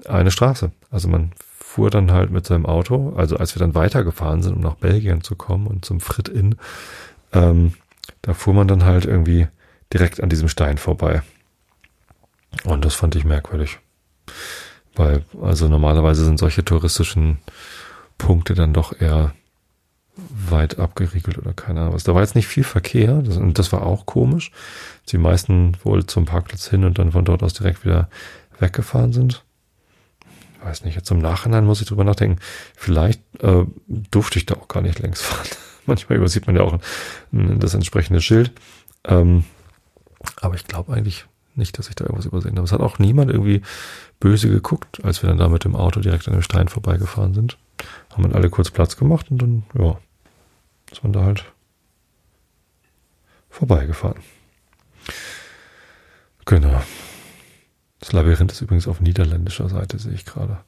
[0.06, 0.72] eine Straße.
[0.90, 1.34] Also man
[1.70, 5.22] fuhr dann halt mit seinem Auto, also als wir dann weitergefahren sind, um nach Belgien
[5.22, 6.56] zu kommen und zum Frit Inn,
[7.32, 7.76] ähm,
[8.24, 9.48] da fuhr man dann halt irgendwie
[9.94, 11.22] direkt an diesem Stein vorbei.
[12.64, 13.78] Und das fand ich merkwürdig.
[14.96, 17.38] Weil, also normalerweise sind solche touristischen
[18.18, 19.36] Punkte dann doch eher
[20.50, 22.04] weit abgeriegelt oder keine Ahnung was.
[22.04, 24.52] Da war jetzt nicht viel Verkehr das, und das war auch komisch.
[25.10, 28.10] Die meisten wohl zum Parkplatz hin und dann von dort aus direkt wieder
[28.58, 29.44] weggefahren sind.
[30.62, 32.40] Weiß nicht, jetzt im Nachhinein muss ich drüber nachdenken.
[32.76, 35.48] Vielleicht äh, durfte ich da auch gar nicht längs fahren.
[35.86, 36.80] Manchmal übersieht man ja auch
[37.32, 38.52] das entsprechende Schild.
[39.06, 39.46] Ähm,
[40.42, 42.66] aber ich glaube eigentlich nicht, dass ich da irgendwas übersehen habe.
[42.66, 43.62] Es hat auch niemand irgendwie
[44.20, 47.58] böse geguckt, als wir dann da mit dem Auto direkt an dem Stein vorbeigefahren sind.
[48.12, 49.98] Haben dann alle kurz Platz gemacht und dann, ja,
[50.92, 51.46] ist man da halt
[53.50, 54.22] vorbeigefahren.
[56.46, 56.82] Genau.
[58.00, 60.60] Das Labyrinth ist übrigens auf niederländischer Seite, sehe ich gerade.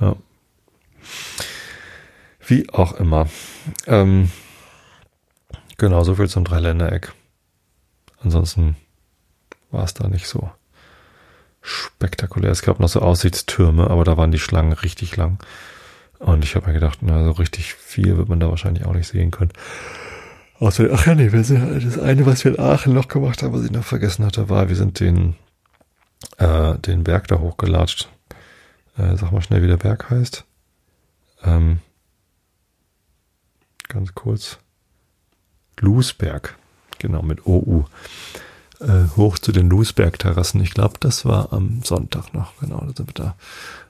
[0.00, 0.16] Ja.
[2.46, 3.28] Wie auch immer.
[3.86, 4.30] Ähm,
[5.78, 7.12] genau, so viel zum Dreiländereck.
[8.20, 8.76] Ansonsten
[9.70, 10.50] war es da nicht so
[11.60, 12.50] spektakulär.
[12.50, 15.38] Es gab noch so Aussichtstürme, aber da waren die Schlangen richtig lang.
[16.18, 19.08] Und ich habe mir gedacht, na, so richtig viel wird man da wahrscheinlich auch nicht
[19.08, 19.52] sehen können.
[20.58, 23.72] Außer, ach ja, nee, das eine, was wir in Aachen noch gemacht haben, was ich
[23.72, 25.34] noch vergessen hatte, war, wir sind den,
[26.38, 28.08] äh, den Berg da hochgelatscht.
[28.96, 30.44] Äh, sag mal schnell, wie der Berg heißt.
[31.44, 31.80] Ähm,
[33.88, 34.58] ganz kurz.
[35.80, 36.56] Lusberg.
[36.98, 37.84] Genau, mit OU
[38.80, 40.60] äh, hoch zu den Lusberg-Terrassen.
[40.60, 42.58] Ich glaube, das war am Sonntag noch.
[42.60, 43.36] Genau, da sind wir da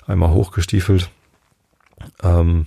[0.07, 1.11] einmal hochgestiefelt.
[2.23, 2.67] Ähm,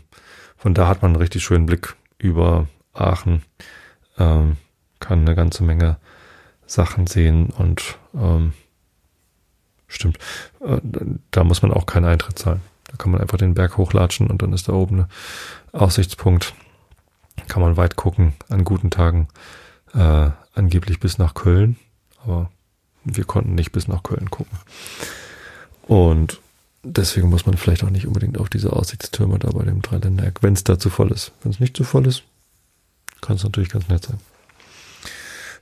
[0.57, 3.43] von da hat man einen richtig schönen Blick über Aachen.
[4.17, 4.57] Ähm,
[4.99, 5.97] kann eine ganze Menge
[6.65, 8.53] Sachen sehen und ähm,
[9.87, 10.17] stimmt,
[10.61, 10.79] äh,
[11.31, 12.61] da muss man auch keinen Eintritt zahlen.
[12.85, 15.07] Da kann man einfach den Berg hochlatschen und dann ist da oben ein
[15.73, 16.53] Aussichtspunkt.
[17.47, 19.27] Kann man weit gucken an guten Tagen,
[19.93, 21.77] äh, angeblich bis nach Köln
[22.27, 22.51] aber
[23.03, 24.57] wir konnten nicht bis nach Köln gucken.
[25.83, 26.41] Und
[26.83, 30.53] deswegen muss man vielleicht auch nicht unbedingt auf diese Aussichtstürme da bei dem Dreiländereck, wenn
[30.53, 31.31] es da zu voll ist.
[31.41, 32.23] Wenn es nicht zu voll ist,
[33.21, 34.19] kann es natürlich ganz nett sein.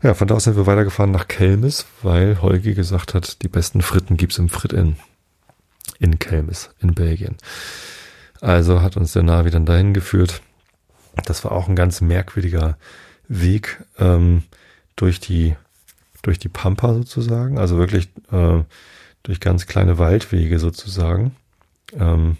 [0.04, 3.82] Ja, von da aus sind wir weitergefahren nach Kelmis, weil Holgi gesagt hat, die besten
[3.82, 4.98] Fritten gibt's im Frit-In.
[6.00, 7.38] In Kelmis, in Belgien.
[8.42, 10.42] Also hat uns der Navi dann dahin geführt.
[11.26, 12.78] Das war auch ein ganz merkwürdiger
[13.28, 14.44] Weg ähm,
[14.96, 15.56] durch die
[16.22, 18.64] durch die Pampa sozusagen, also wirklich äh,
[19.22, 21.36] durch ganz kleine Waldwege sozusagen.
[21.94, 22.38] Ähm,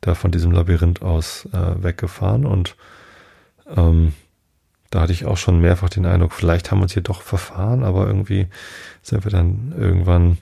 [0.00, 2.76] da von diesem Labyrinth aus äh, weggefahren und
[3.74, 4.14] ähm,
[4.94, 7.82] da hatte ich auch schon mehrfach den Eindruck, vielleicht haben wir uns hier doch verfahren,
[7.82, 8.46] aber irgendwie
[9.02, 10.38] sind wir dann irgendwann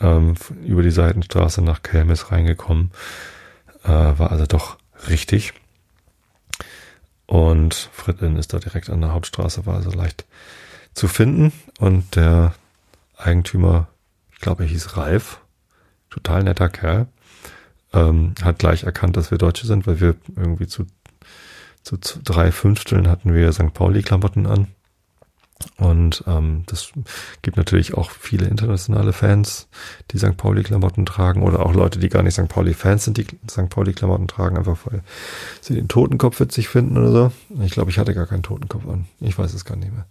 [0.00, 0.34] ähm,
[0.64, 2.90] über die Seitenstraße nach Kelmis reingekommen.
[3.84, 4.78] Äh, war also doch
[5.10, 5.52] richtig.
[7.26, 10.24] Und Frittlin ist da direkt an der Hauptstraße, war also leicht
[10.94, 11.52] zu finden.
[11.78, 12.54] Und der
[13.18, 13.88] Eigentümer,
[14.32, 15.38] ich glaube, er hieß Ralf,
[16.08, 17.08] total netter Kerl,
[17.92, 20.86] ähm, hat gleich erkannt, dass wir Deutsche sind, weil wir irgendwie zu
[21.82, 23.74] zu drei Fünfteln hatten wir St.
[23.74, 24.68] Pauli-Klamotten an.
[25.76, 26.92] Und ähm, das
[27.42, 29.68] gibt natürlich auch viele internationale Fans,
[30.10, 30.36] die St.
[30.36, 32.48] Pauli-Klamotten tragen oder auch Leute, die gar nicht St.
[32.48, 33.68] Pauli-Fans sind, die St.
[33.68, 35.02] Pauli-Klamotten tragen, einfach weil
[35.60, 37.32] sie den Totenkopf witzig finden oder so.
[37.62, 39.06] Ich glaube, ich hatte gar keinen Totenkopf an.
[39.20, 40.06] Ich weiß es gar nicht mehr.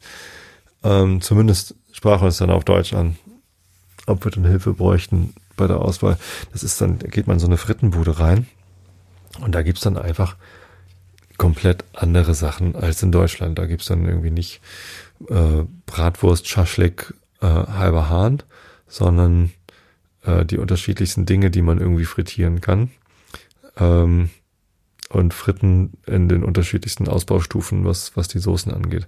[0.84, 3.18] Ähm, zumindest sprach uns dann auf Deutsch an,
[4.08, 6.18] ob wir denn Hilfe bräuchten bei der Auswahl.
[6.54, 8.48] Das ist dann, geht man in so eine Frittenbude rein
[9.42, 10.36] und da gibt's dann einfach
[11.42, 13.58] komplett andere Sachen als in Deutschland.
[13.58, 14.62] Da gibt's dann irgendwie nicht
[15.28, 18.44] äh, Bratwurst, Schaschlik, äh, halber Hahn,
[18.88, 19.52] sondern
[20.24, 22.92] äh, die unterschiedlichsten Dinge, die man irgendwie frittieren kann.
[23.76, 24.30] Ähm,
[25.10, 29.08] und Fritten in den unterschiedlichsten Ausbaustufen, was, was die Soßen angeht.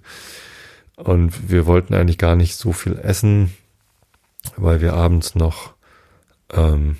[0.96, 3.54] Und wir wollten eigentlich gar nicht so viel essen,
[4.56, 5.74] weil wir abends noch
[6.52, 6.96] ähm,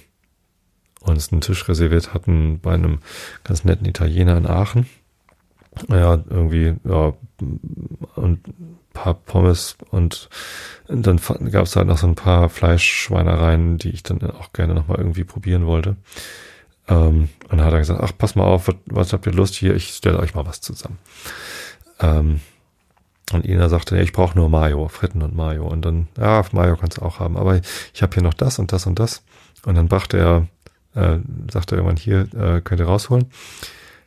[1.00, 3.00] uns einen Tisch reserviert hatten bei einem
[3.42, 4.86] ganz netten Italiener in Aachen
[5.88, 7.12] ja, irgendwie, ja,
[8.16, 10.28] und ein paar Pommes und
[10.88, 11.18] dann
[11.50, 15.24] gab es halt noch so ein paar Fleischschweinereien, die ich dann auch gerne nochmal irgendwie
[15.24, 15.96] probieren wollte.
[16.88, 19.54] Ähm, und dann hat er gesagt, ach, pass mal auf, was, was habt ihr Lust
[19.54, 19.74] hier?
[19.74, 20.98] Ich stelle euch mal was zusammen.
[22.00, 22.40] Ähm,
[23.32, 25.66] und Ina sagte, ich brauche nur Mayo, Fritten und Mayo.
[25.66, 27.60] Und dann, ja, Mayo kannst du auch haben, aber
[27.94, 29.22] ich habe hier noch das und das und das.
[29.64, 30.46] Und dann brachte er,
[30.94, 31.20] äh,
[31.50, 33.30] sagte irgendwann, hier, äh, könnt ihr rausholen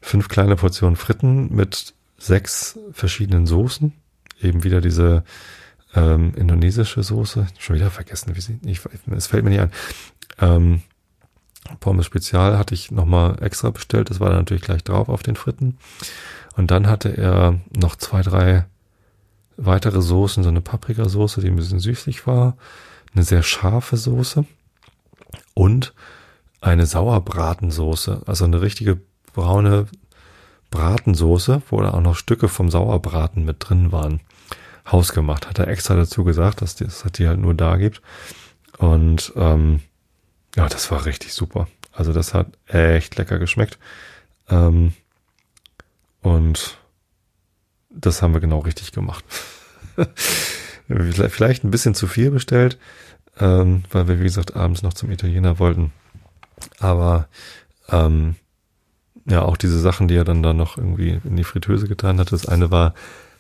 [0.08, 3.94] fünf kleine Portionen Fritten mit sechs verschiedenen Soßen.
[4.42, 5.24] Eben wieder diese
[5.94, 7.48] ähm, indonesische Soße.
[7.60, 8.60] Schon wieder vergessen, wie sie.
[8.66, 8.82] Ich,
[9.12, 9.72] es fällt mir nicht ein.
[10.40, 10.82] Ähm,
[11.82, 14.10] Pommes Spezial hatte ich nochmal extra bestellt.
[14.10, 15.78] Das war dann natürlich gleich drauf auf den Fritten.
[16.56, 18.66] Und dann hatte er noch zwei, drei
[19.58, 20.44] weitere Soßen.
[20.44, 22.56] So eine Paprikasoße, die ein bisschen süßlich war.
[23.14, 24.46] Eine sehr scharfe Soße.
[25.54, 25.94] Und
[26.62, 28.22] eine Sauerbratensoße.
[28.26, 29.02] Also eine richtige
[29.38, 29.86] braune
[30.72, 34.20] Bratensoße, wo da auch noch Stücke vom Sauerbraten mit drin waren.
[34.92, 38.02] Hausgemacht, hat er extra dazu gesagt, dass das die halt nur da gibt.
[38.80, 39.82] Und ähm,
[40.56, 41.68] ja, das war richtig super.
[41.94, 43.78] Also das hat echt lecker geschmeckt.
[44.50, 44.94] Ähm,
[46.22, 46.80] und
[47.92, 49.24] das haben wir genau richtig gemacht.
[50.88, 52.80] Vielleicht ein bisschen zu viel bestellt,
[53.40, 55.92] ähm, weil wir, wie gesagt, abends noch zum Italiener wollten.
[56.80, 57.28] Aber
[57.90, 58.36] ähm,
[59.30, 62.32] ja auch diese Sachen, die er dann da noch irgendwie in die Fritteuse getan hat.
[62.32, 62.94] Das eine war,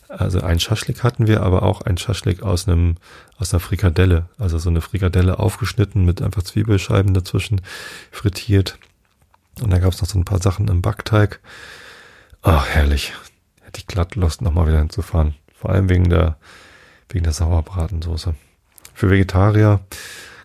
[0.09, 2.95] also ein Schaschlik hatten wir, aber auch ein Schaschlik aus einem,
[3.37, 4.25] aus einer Frikadelle.
[4.37, 7.61] Also so eine Frikadelle aufgeschnitten mit einfach Zwiebelscheiben dazwischen
[8.11, 8.77] frittiert.
[9.61, 11.39] Und da gab es noch so ein paar Sachen im Backteig.
[12.41, 13.13] Ach, herrlich.
[13.61, 15.35] Hätte ich glatt Lust, nochmal wieder hinzufahren.
[15.53, 16.37] Vor allem wegen der,
[17.09, 18.35] wegen der Sauerbratensoße.
[18.93, 19.79] Für Vegetarier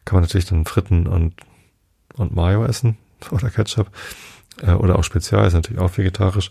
[0.04, 1.34] kann man natürlich dann Fritten und,
[2.14, 2.96] und Mayo essen
[3.30, 3.90] oder Ketchup.
[4.60, 6.50] Äh, oder auch Spezial, ist natürlich auch vegetarisch.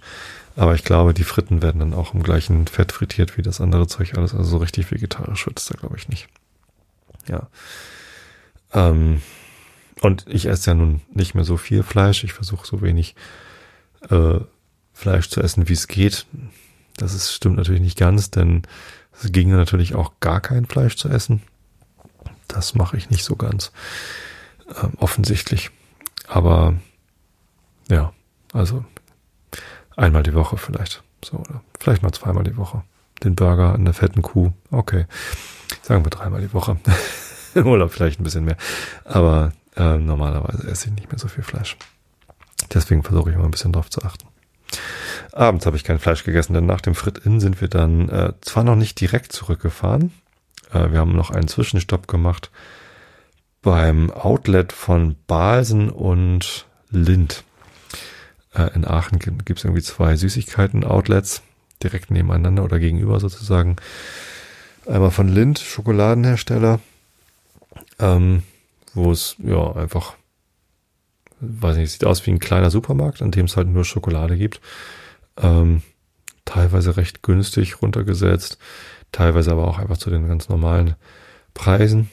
[0.55, 3.87] Aber ich glaube, die Fritten werden dann auch im gleichen Fett frittiert wie das andere
[3.87, 4.33] Zeug alles.
[4.33, 6.27] Also so richtig vegetarisch wird es da, glaube ich, nicht.
[7.27, 7.47] Ja.
[8.73, 9.21] Ähm,
[10.01, 12.23] und ich esse ja nun nicht mehr so viel Fleisch.
[12.23, 13.15] Ich versuche so wenig
[14.09, 14.39] äh,
[14.93, 16.25] Fleisch zu essen, wie es geht.
[16.97, 18.63] Das ist, stimmt natürlich nicht ganz, denn
[19.13, 21.41] es ging natürlich auch gar kein Fleisch zu essen.
[22.47, 23.71] Das mache ich nicht so ganz
[24.67, 25.71] äh, offensichtlich.
[26.27, 26.75] Aber
[27.91, 28.13] ja,
[28.53, 28.83] also
[29.95, 31.03] einmal die Woche vielleicht.
[31.23, 32.83] So, oder vielleicht mal zweimal die Woche.
[33.23, 34.51] Den Burger in der fetten Kuh.
[34.71, 35.05] Okay.
[35.83, 36.77] Sagen wir dreimal die Woche.
[37.55, 38.57] oder vielleicht ein bisschen mehr.
[39.05, 41.77] Aber äh, normalerweise esse ich nicht mehr so viel Fleisch.
[42.73, 44.27] Deswegen versuche ich immer ein bisschen drauf zu achten.
[45.33, 48.63] Abends habe ich kein Fleisch gegessen, denn nach dem Frit-In sind wir dann äh, zwar
[48.63, 50.11] noch nicht direkt zurückgefahren.
[50.71, 52.51] Äh, wir haben noch einen Zwischenstopp gemacht
[53.61, 57.43] beim Outlet von Balsen und Lind.
[58.53, 61.41] Äh, in Aachen gibt es irgendwie zwei Süßigkeiten-Outlets.
[61.83, 63.75] direkt nebeneinander oder gegenüber sozusagen.
[64.85, 66.79] Einmal von Lind, Schokoladenhersteller,
[67.99, 68.43] ähm,
[68.93, 70.15] wo es ja einfach,
[71.39, 74.61] weiß nicht, sieht aus wie ein kleiner Supermarkt, an dem es halt nur Schokolade gibt.
[75.37, 75.81] Ähm,
[76.45, 78.57] teilweise recht günstig runtergesetzt,
[79.11, 80.95] teilweise aber auch einfach zu den ganz normalen
[81.53, 82.09] Preisen.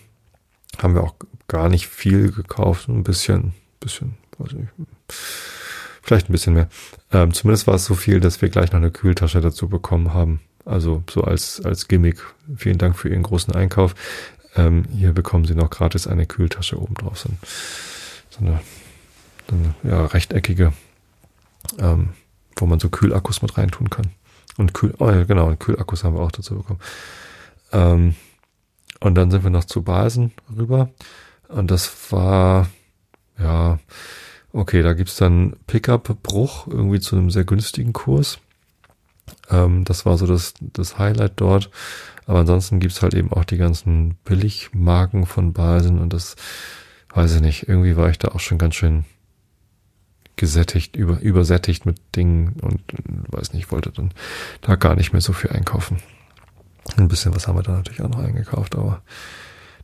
[0.79, 1.15] Haben wir auch
[1.49, 4.69] gar nicht viel gekauft, ein bisschen, bisschen, weiß nicht,
[6.09, 6.69] vielleicht ein bisschen mehr.
[7.13, 10.41] Ähm, zumindest war es so viel, dass wir gleich noch eine Kühltasche dazu bekommen haben.
[10.65, 12.25] Also so als, als Gimmick.
[12.57, 13.95] Vielen Dank für Ihren großen Einkauf.
[14.57, 17.19] Ähm, hier bekommen Sie noch gratis eine Kühltasche oben drauf.
[17.19, 17.29] So,
[18.41, 18.61] eine,
[19.49, 20.73] so eine ja, rechteckige,
[21.79, 22.11] ähm,
[22.57, 24.07] wo man so Kühlakkus mit reintun kann.
[24.57, 26.81] Und Kühl, oh ja, genau, und Kühlakkus haben wir auch dazu bekommen.
[27.73, 28.15] Ähm,
[29.01, 30.89] und dann sind wir noch zu Basen rüber.
[31.49, 32.69] Und das war,
[33.39, 33.79] ja,
[34.53, 38.39] okay, da gibt's dann Pickup-Bruch irgendwie zu einem sehr günstigen Kurs.
[39.51, 41.71] Ähm, das war so das, das Highlight dort.
[42.27, 46.37] Aber ansonsten gibt's halt eben auch die ganzen Billigmarken von Basen und das
[47.15, 47.69] weiß ich nicht.
[47.69, 49.05] Irgendwie war ich da auch schon ganz schön
[50.37, 52.81] gesättigt, über, übersättigt mit Dingen und
[53.29, 54.13] weiß nicht, wollte dann
[54.61, 55.99] da gar nicht mehr so viel einkaufen.
[56.97, 59.03] Ein bisschen was haben wir da natürlich auch noch eingekauft, aber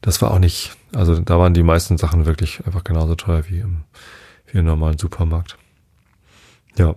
[0.01, 3.61] das war auch nicht, also da waren die meisten Sachen wirklich einfach genauso teuer wie
[3.61, 3.85] im,
[4.55, 5.59] wie im normalen Supermarkt.
[6.77, 6.95] Ja.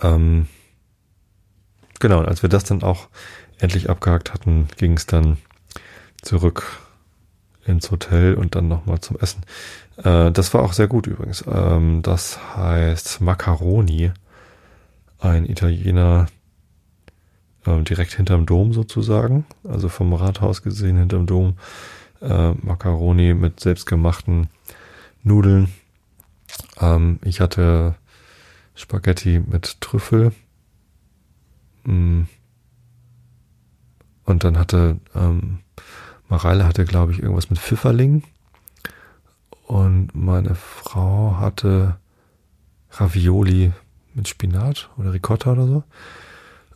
[0.00, 0.46] Ähm,
[1.98, 3.08] genau, und als wir das dann auch
[3.58, 5.38] endlich abgehakt hatten, ging es dann
[6.22, 6.64] zurück
[7.66, 9.42] ins Hotel und dann nochmal zum Essen.
[9.96, 11.44] Äh, das war auch sehr gut übrigens.
[11.50, 14.12] Ähm, das heißt Macaroni,
[15.18, 16.26] ein Italiener
[17.66, 21.56] äh, direkt hinterm Dom sozusagen, also vom Rathaus gesehen hinterm Dom.
[22.20, 24.48] Äh, Macaroni mit selbstgemachten
[25.22, 25.68] Nudeln.
[26.80, 27.96] Ähm, ich hatte
[28.74, 30.32] Spaghetti mit Trüffel.
[31.84, 32.22] Mm.
[34.24, 35.60] Und dann hatte ähm,
[36.28, 38.22] Mareile hatte, glaube ich, irgendwas mit Pfifferling.
[39.66, 41.96] Und meine Frau hatte
[42.90, 43.72] Ravioli
[44.14, 45.84] mit Spinat oder Ricotta oder so.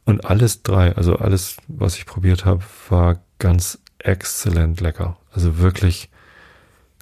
[0.04, 5.16] Und alles drei, also alles, was ich probiert habe, war ganz exzellent lecker.
[5.30, 6.10] Also wirklich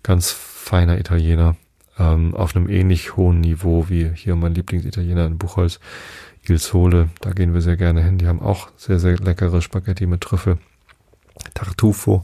[0.02, 1.56] ganz feiner Italiener.
[2.00, 5.80] Ähm, auf einem ähnlich hohen Niveau wie hier mein Lieblingsitaliener in Buchholz,
[6.48, 7.10] Il Sole.
[7.20, 8.16] Da gehen wir sehr gerne hin.
[8.16, 10.56] Die haben auch sehr, sehr leckere Spaghetti mit Trüffel.
[11.52, 12.22] Tartufo.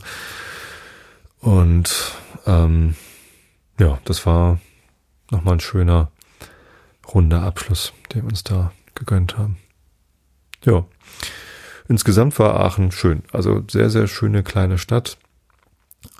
[1.40, 2.14] Und
[2.46, 2.94] ähm,
[3.78, 4.58] ja, das war
[5.30, 6.10] nochmal ein schöner,
[7.12, 9.58] runder Abschluss, den wir uns da gegönnt haben.
[10.64, 10.86] Ja,
[11.86, 13.24] insgesamt war Aachen schön.
[13.30, 15.18] Also sehr, sehr schöne kleine Stadt.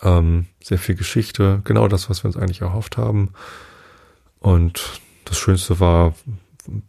[0.03, 3.32] Ähm, sehr viel Geschichte, genau das, was wir uns eigentlich erhofft haben.
[4.41, 6.14] Und das Schönste war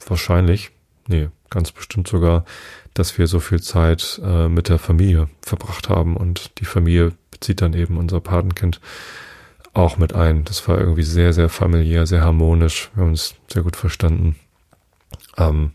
[0.06, 0.72] wahrscheinlich,
[1.08, 2.46] nee, ganz bestimmt sogar,
[2.94, 7.62] dass wir so viel Zeit äh, mit der Familie verbracht haben und die Familie bezieht
[7.62, 8.82] dann eben unser Patenkind
[9.74, 10.44] auch mit ein.
[10.44, 12.90] Das war irgendwie sehr, sehr familiär, sehr harmonisch.
[12.96, 14.36] Wir haben uns sehr gut verstanden.
[15.38, 15.72] Ähm,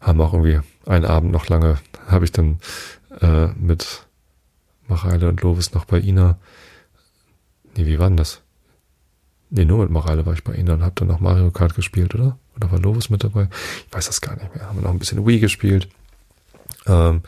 [0.00, 2.58] haben auch irgendwie einen Abend noch lange, habe ich dann
[3.20, 4.06] äh, mit
[4.88, 6.38] Mareile und Lovis noch bei Ina.
[7.76, 8.40] Nee, wie war denn das?
[9.50, 12.14] Nee, nur mit Mareile war ich bei Ina und habe dann noch Mario Kart gespielt,
[12.14, 12.38] oder?
[12.56, 13.48] Oder war Lovis mit dabei?
[13.86, 14.66] Ich weiß das gar nicht mehr.
[14.66, 15.88] Haben wir noch ein bisschen Wii gespielt.
[16.86, 17.22] Ähm,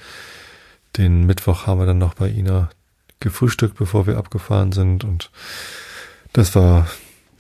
[0.96, 2.70] den Mittwoch haben wir dann noch bei Ina
[3.20, 5.30] gefrühstückt, bevor wir abgefahren sind und
[6.32, 6.88] das war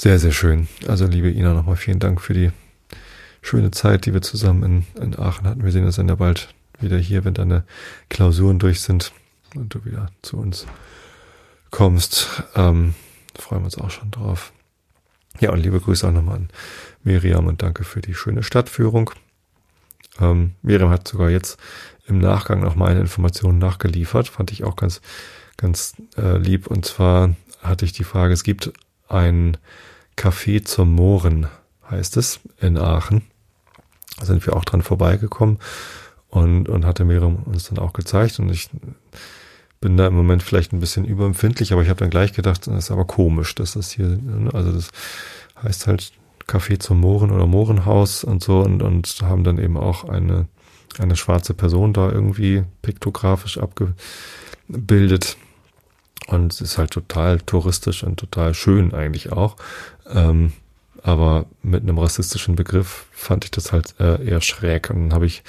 [0.00, 0.68] sehr, sehr schön.
[0.86, 2.50] Also liebe Ina, nochmal vielen Dank für die
[3.42, 5.64] schöne Zeit, die wir zusammen in, in Aachen hatten.
[5.64, 7.64] Wir sehen uns dann ja bald wieder hier, wenn deine
[8.08, 9.12] Klausuren durch sind
[9.56, 10.66] und du wieder zu uns
[11.70, 12.44] kommst.
[12.54, 12.94] Ähm,
[13.38, 14.52] freuen wir uns auch schon drauf.
[15.40, 16.48] Ja, und liebe Grüße auch nochmal an
[17.02, 19.10] Miriam und danke für die schöne Stadtführung.
[20.20, 21.58] Ähm, Miriam hat sogar jetzt
[22.06, 25.00] im Nachgang noch mal eine Information nachgeliefert, fand ich auch ganz,
[25.56, 26.66] ganz äh, lieb.
[26.66, 28.72] Und zwar hatte ich die Frage, es gibt
[29.08, 29.56] ein
[30.16, 31.46] Café zum Mohren,
[31.88, 33.22] heißt es, in Aachen.
[34.18, 35.58] Da sind wir auch dran vorbeigekommen
[36.28, 38.68] und, und hatte Miriam uns dann auch gezeigt und ich
[39.80, 42.84] bin da im Moment vielleicht ein bisschen überempfindlich, aber ich habe dann gleich gedacht, das
[42.84, 44.90] ist aber komisch, dass das hier, ne, also das
[45.62, 46.12] heißt halt
[46.46, 50.48] Café zum Mohren oder Mohrenhaus und so und, und haben dann eben auch eine,
[50.98, 55.36] eine schwarze Person da irgendwie piktografisch abgebildet.
[56.26, 59.56] Und es ist halt total touristisch und total schön eigentlich auch.
[60.08, 60.52] Ähm,
[61.02, 64.90] aber mit einem rassistischen Begriff fand ich das halt äh, eher schräg.
[64.90, 65.42] Und dann habe ich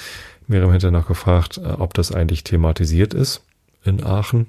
[0.47, 3.43] Miriam hinterher noch gefragt, äh, ob das eigentlich thematisiert ist
[3.83, 4.47] in Aachen.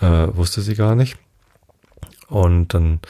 [0.00, 1.16] Äh, wusste sie gar nicht.
[2.28, 3.00] Und dann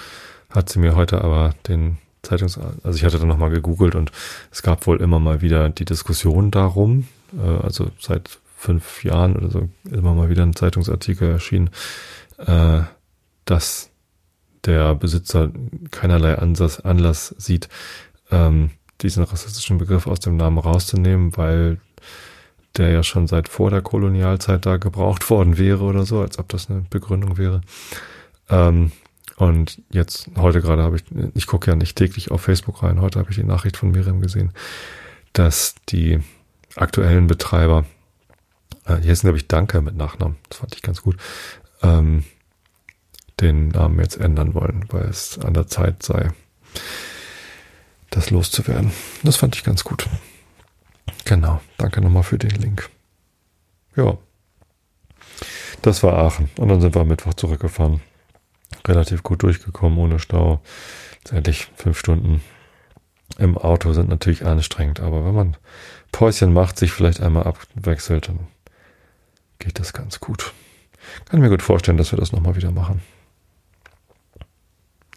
[0.51, 4.13] hat sie mir heute aber den Zeitungs, also ich hatte dann nochmal gegoogelt und
[4.51, 9.51] es gab wohl immer mal wieder die Diskussion darum, äh, also seit fünf Jahren oder
[9.51, 11.71] so immer mal wieder ein Zeitungsartikel erschienen,
[12.39, 12.83] äh,
[13.45, 13.91] dass
[14.65, 15.51] der Besitzer
[15.91, 17.69] keinerlei Ansatz, Anlass sieht,
[18.31, 21.81] ähm, diesen rassistischen Begriff aus dem Namen rauszunehmen, weil
[22.77, 26.49] der ja schon seit vor der Kolonialzeit da gebraucht worden wäre oder so, als ob
[26.49, 27.61] das eine Begründung wäre.
[28.49, 28.93] Ähm,
[29.37, 31.05] und jetzt, heute gerade habe ich,
[31.35, 34.21] ich gucke ja nicht täglich auf Facebook rein, heute habe ich die Nachricht von Miriam
[34.21, 34.53] gesehen,
[35.33, 36.21] dass die
[36.77, 37.85] aktuellen Betreiber,
[38.85, 41.17] äh, hier ist glaube ich Danke mit Nachnamen, das fand ich ganz gut,
[41.83, 42.25] ähm,
[43.41, 46.31] den Namen jetzt ändern wollen, weil es an der Zeit sei,
[48.11, 48.93] das loszuwerden.
[49.23, 50.07] Das fand ich ganz gut.
[51.25, 52.91] Genau, danke nochmal für den Link.
[53.97, 54.17] Ja,
[55.83, 58.01] das war Aachen und dann sind wir am Mittwoch zurückgefahren.
[58.87, 60.61] Relativ gut durchgekommen, ohne Stau.
[61.25, 62.41] Letztendlich fünf Stunden
[63.39, 65.57] im Auto sind natürlich anstrengend, aber wenn man
[66.13, 68.41] Päuschen macht, sich vielleicht einmal abwechselt, dann
[69.59, 70.53] geht das ganz gut.
[71.25, 73.03] Kann mir gut vorstellen, dass wir das nochmal wieder machen.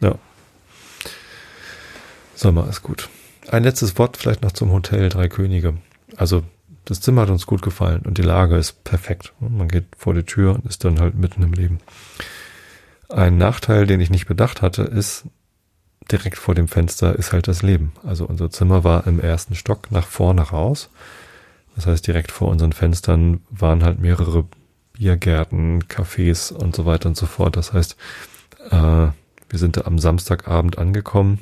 [0.02, 0.18] Ja.
[2.34, 3.10] Sommer ist gut.
[3.48, 5.78] Ein letztes Wort vielleicht noch zum Hotel Drei Könige.
[6.18, 6.44] Also
[6.86, 9.34] das Zimmer hat uns gut gefallen und die Lage ist perfekt.
[9.40, 11.80] Man geht vor die Tür und ist dann halt mitten im Leben.
[13.10, 15.26] Ein Nachteil, den ich nicht bedacht hatte, ist,
[16.12, 17.94] direkt vor dem Fenster ist halt das Leben.
[18.04, 20.90] Also unser Zimmer war im ersten Stock nach vorne raus.
[21.76, 24.46] Das heißt, direkt vor unseren Fenstern waren halt mehrere
[24.94, 27.58] Biergärten, Cafés und so weiter und so fort.
[27.58, 27.98] Das heißt,
[28.70, 29.08] äh,
[29.50, 31.40] wir sind da am Samstagabend angekommen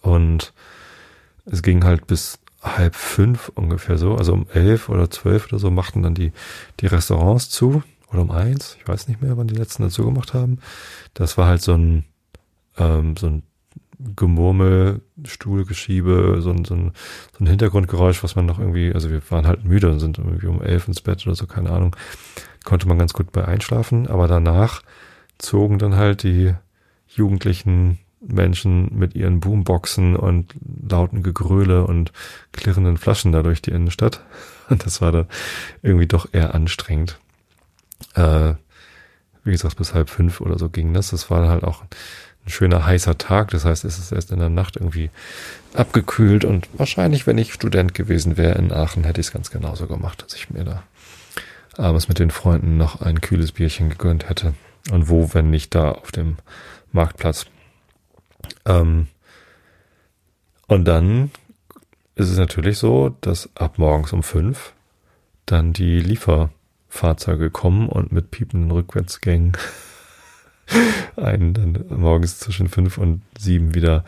[0.00, 0.52] und
[1.44, 5.70] es ging halt bis halb fünf ungefähr so, also um elf oder zwölf oder so
[5.70, 6.32] machten dann die,
[6.80, 10.34] die Restaurants zu oder um eins, ich weiß nicht mehr, wann die letzten dazu gemacht
[10.34, 10.58] haben.
[11.14, 12.04] Das war halt so ein,
[12.78, 13.42] ähm, so ein
[14.16, 16.92] Gemurmel, Stuhlgeschiebe, so ein, so, ein,
[17.36, 20.46] so ein Hintergrundgeräusch, was man noch irgendwie, also wir waren halt müde und sind irgendwie
[20.46, 21.96] um elf ins Bett oder so, keine Ahnung,
[22.64, 24.82] konnte man ganz gut bei einschlafen, aber danach
[25.38, 26.54] zogen dann halt die
[27.08, 30.54] jugendlichen Menschen mit ihren Boomboxen und
[30.88, 32.12] lauten Gegröle und
[32.52, 34.24] klirrenden Flaschen da durch die Innenstadt.
[34.68, 35.26] Und das war da
[35.80, 37.18] irgendwie doch eher anstrengend.
[38.14, 38.52] Äh,
[39.44, 41.08] wie gesagt, bis halb fünf oder so ging das.
[41.08, 41.84] Das war halt auch
[42.44, 43.50] ein schöner heißer Tag.
[43.50, 45.10] Das heißt, es ist erst in der Nacht irgendwie
[45.72, 49.86] abgekühlt und wahrscheinlich, wenn ich Student gewesen wäre in Aachen, hätte ich es ganz genauso
[49.86, 50.82] gemacht, dass ich mir da
[51.78, 54.54] abends mit den Freunden noch ein kühles Bierchen gegönnt hätte.
[54.90, 56.36] Und wo, wenn nicht da auf dem
[56.92, 57.46] Marktplatz.
[58.66, 59.08] Ähm,
[60.66, 61.30] und dann
[62.14, 64.72] ist es natürlich so, dass ab morgens um fünf
[65.46, 69.52] dann die Lieferfahrzeuge kommen und mit piependen Rückwärtsgängen
[71.16, 74.04] einen dann morgens zwischen fünf und sieben wieder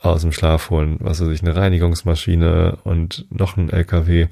[0.00, 0.96] aus dem Schlaf holen.
[1.00, 4.28] Was weiß ich, eine Reinigungsmaschine und noch ein LKW.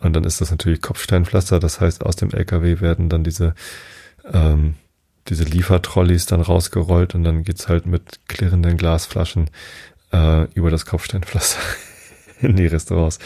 [0.00, 1.58] Und dann ist das natürlich Kopfsteinpflaster.
[1.58, 3.54] Das heißt, aus dem LKW werden dann diese
[4.32, 4.74] ähm,
[5.28, 9.50] diese Liefertrolleys dann rausgerollt und dann geht's halt mit klirrenden Glasflaschen
[10.12, 11.60] äh, über das Kopfsteinpflaster
[12.40, 13.18] in die Restaurants.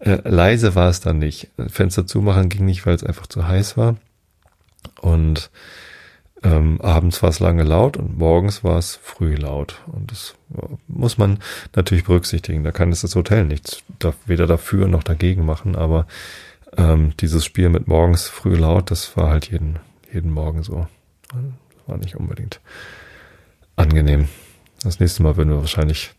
[0.00, 1.48] Äh, leise war es dann nicht.
[1.68, 3.96] Fenster zumachen ging nicht, weil es einfach zu heiß war.
[5.00, 5.50] Und
[6.42, 9.82] ähm, abends war es lange laut und morgens war es früh laut.
[9.86, 10.34] Und das
[10.88, 11.38] muss man
[11.76, 12.64] natürlich berücksichtigen.
[12.64, 16.06] Da kann es das Hotel nichts da, weder dafür noch dagegen machen, aber
[16.76, 19.78] ähm, dieses Spiel mit morgens früh laut, das war halt jeden,
[20.12, 20.86] jeden Morgen so.
[21.32, 22.60] Das war nicht unbedingt
[23.76, 24.28] angenehm.
[24.82, 26.12] Das nächste Mal würden wir wahrscheinlich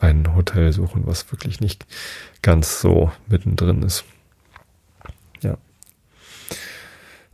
[0.00, 1.86] ein Hotel suchen, was wirklich nicht
[2.40, 4.04] ganz so mittendrin ist.
[5.42, 5.58] Ja.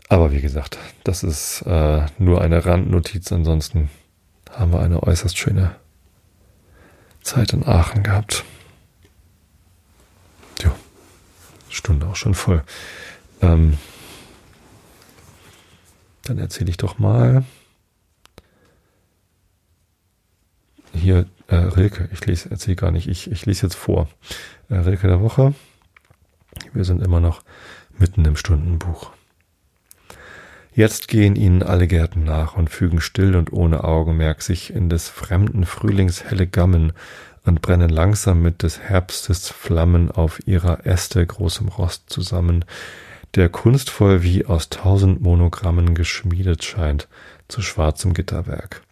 [0.08, 3.30] Aber wie gesagt, das ist äh, nur eine Randnotiz.
[3.30, 3.90] Ansonsten
[4.50, 5.76] haben wir eine äußerst schöne
[7.22, 8.44] Zeit in Aachen gehabt.
[10.62, 10.74] Ja,
[11.68, 12.64] Stunde auch schon voll.
[13.42, 13.78] Ähm,
[16.28, 17.44] dann erzähle ich doch mal.
[20.92, 24.08] Hier, äh, Rilke, ich lese, erzähle gar nicht, ich, ich lese jetzt vor.
[24.68, 25.54] Äh, Rilke der Woche.
[26.72, 27.42] Wir sind immer noch
[27.98, 29.10] mitten im Stundenbuch.
[30.74, 35.08] Jetzt gehen ihnen alle Gärten nach und fügen still und ohne Augenmerk sich in des
[35.08, 36.92] fremden Frühlings helle Gammen
[37.44, 42.64] und brennen langsam mit des Herbstes Flammen auf ihrer Äste großem Rost zusammen,
[43.34, 47.08] der kunstvoll wie aus tausend Monogrammen geschmiedet scheint
[47.48, 48.82] zu schwarzem Gitterwerk.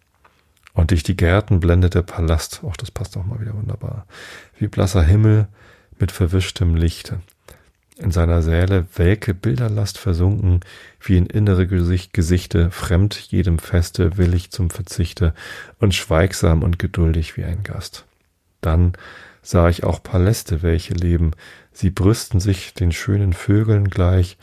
[0.73, 4.05] Und durch die Gärten blendet der Palast, auch das passt auch mal wieder wunderbar,
[4.59, 5.47] wie blasser Himmel
[5.97, 7.19] mit verwischtem Lichte.
[7.97, 10.59] in seiner Säle welke Bilderlast versunken,
[11.01, 15.33] wie in innere Gesicht, Gesichte, fremd jedem Feste, willig zum Verzichte
[15.79, 18.05] und schweigsam und geduldig wie ein Gast.
[18.61, 18.93] Dann
[19.47, 21.31] sah ich auch Paläste, welche leben,
[21.71, 24.37] sie brüsten sich den schönen Vögeln gleich,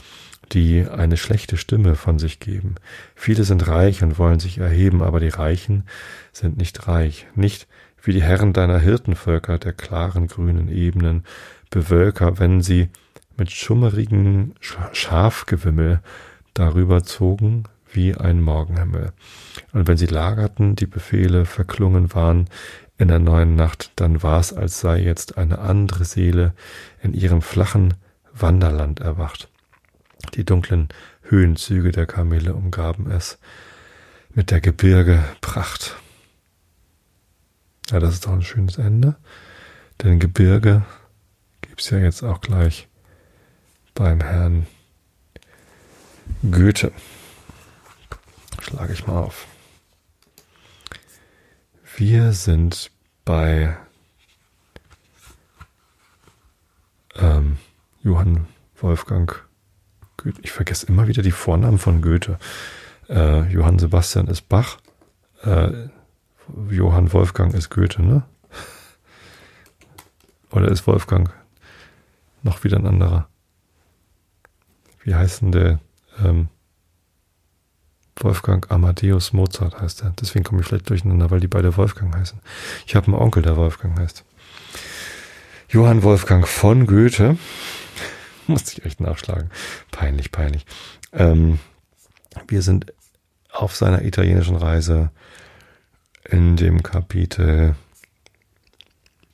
[0.52, 2.76] die eine schlechte Stimme von sich geben.
[3.14, 5.84] Viele sind reich und wollen sich erheben, aber die Reichen
[6.32, 7.66] sind nicht reich, nicht
[8.02, 11.24] wie die Herren deiner Hirtenvölker der klaren grünen Ebenen,
[11.68, 12.88] Bewölker, wenn sie
[13.36, 14.54] mit schummerigen
[14.92, 16.00] Schafgewimmel
[16.54, 19.12] darüber zogen wie ein Morgenhimmel.
[19.72, 22.48] Und wenn sie lagerten, die Befehle verklungen waren
[23.04, 26.54] in der neuen Nacht, dann war's, als sei jetzt eine andere Seele
[27.02, 27.92] in ihrem flachen
[28.32, 29.50] Wanderland erwacht.
[30.32, 30.88] Die dunklen
[31.20, 33.38] Höhenzüge der Kamele umgaben es
[34.32, 35.96] mit der Gebirge Pracht.
[37.90, 39.16] Ja, das ist doch ein schönes Ende.
[40.02, 40.86] Denn Gebirge
[41.60, 42.88] gibt's ja jetzt auch gleich
[43.92, 44.66] beim Herrn
[46.50, 46.90] Goethe.
[48.62, 49.46] Schlage ich mal auf.
[51.98, 52.93] Wir sind
[53.24, 53.76] bei
[57.16, 57.58] ähm,
[58.02, 58.46] Johann
[58.76, 59.44] Wolfgang
[60.16, 60.40] Goethe.
[60.42, 62.38] Ich vergesse immer wieder die Vornamen von Goethe.
[63.08, 64.78] Äh, Johann Sebastian ist Bach.
[65.42, 65.88] Äh,
[66.68, 68.24] Johann Wolfgang ist Goethe, ne?
[70.50, 71.30] Oder ist Wolfgang
[72.42, 73.28] noch wieder ein anderer?
[75.02, 75.80] Wie heißt denn der?
[76.22, 76.48] Ähm,
[78.16, 80.14] Wolfgang Amadeus Mozart heißt er.
[80.20, 82.38] Deswegen komme ich vielleicht durcheinander, weil die beide Wolfgang heißen.
[82.86, 84.24] Ich habe einen Onkel, der Wolfgang heißt.
[85.68, 87.36] Johann Wolfgang von Goethe.
[88.46, 89.50] Musste ich echt nachschlagen.
[89.90, 90.66] Peinlich, peinlich.
[91.12, 91.58] Ähm,
[92.46, 92.92] wir sind
[93.50, 95.10] auf seiner italienischen Reise
[96.24, 97.74] in dem Kapitel.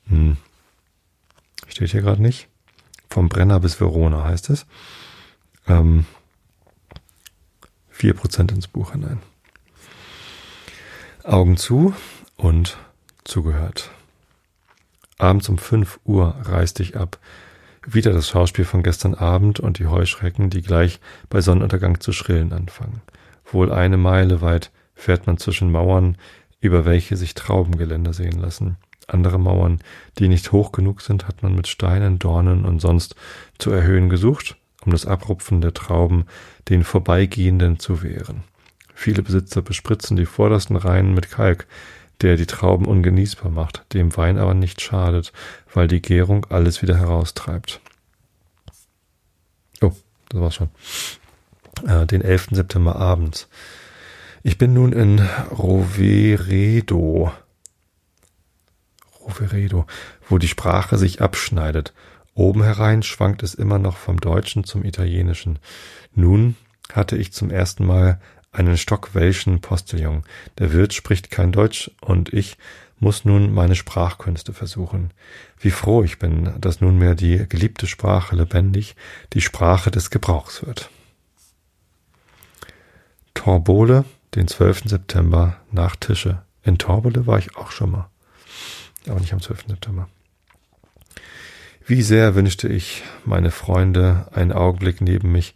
[0.07, 0.37] Hm,
[1.67, 2.47] steht hier gerade nicht.
[3.09, 4.65] Vom Brenner bis Verona heißt es.
[5.67, 6.05] Ähm,
[8.01, 9.19] 4% ins Buch hinein.
[11.23, 11.93] Augen zu
[12.35, 12.77] und
[13.23, 13.91] zugehört.
[15.19, 17.19] Abends um 5 Uhr reiste ich ab.
[17.85, 20.99] Wieder das Schauspiel von gestern Abend und die Heuschrecken, die gleich
[21.29, 23.01] bei Sonnenuntergang zu schrillen anfangen.
[23.45, 26.17] Wohl eine Meile weit fährt man zwischen Mauern,
[26.59, 28.77] über welche sich Traubengeländer sehen lassen.
[29.07, 29.79] Andere Mauern,
[30.17, 33.15] die nicht hoch genug sind, hat man mit Steinen, Dornen und sonst
[33.59, 36.25] zu erhöhen gesucht um das Abrupfen der Trauben
[36.69, 38.43] den Vorbeigehenden zu wehren.
[38.93, 41.65] Viele Besitzer bespritzen die vordersten Reihen mit Kalk,
[42.21, 45.33] der die Trauben ungenießbar macht, dem Wein aber nicht schadet,
[45.73, 47.81] weil die Gärung alles wieder heraustreibt.
[49.81, 49.93] Oh,
[50.29, 50.69] das war's schon.
[51.87, 52.49] Äh, den 11.
[52.51, 53.47] September abends.
[54.43, 55.19] Ich bin nun in
[55.51, 57.31] Roveredo.
[59.21, 59.85] Roveredo,
[60.29, 61.93] wo die Sprache sich abschneidet
[62.33, 65.59] Oben herein schwankt es immer noch vom Deutschen zum Italienischen.
[66.13, 66.55] Nun
[66.93, 68.19] hatte ich zum ersten Mal
[68.51, 70.23] einen stockwelschen Postillon.
[70.57, 72.57] Der Wirt spricht kein Deutsch und ich
[72.99, 75.11] muss nun meine Sprachkünste versuchen.
[75.59, 78.95] Wie froh ich bin, dass nunmehr die geliebte Sprache lebendig
[79.33, 80.89] die Sprache des Gebrauchs wird.
[83.33, 84.05] Torbole,
[84.35, 84.83] den 12.
[84.85, 86.43] September nach Tische.
[86.63, 88.09] In Torbole war ich auch schon mal.
[89.07, 89.65] Aber nicht am 12.
[89.67, 90.07] September.
[91.85, 95.55] Wie sehr wünschte ich, meine Freunde, einen Augenblick neben mich,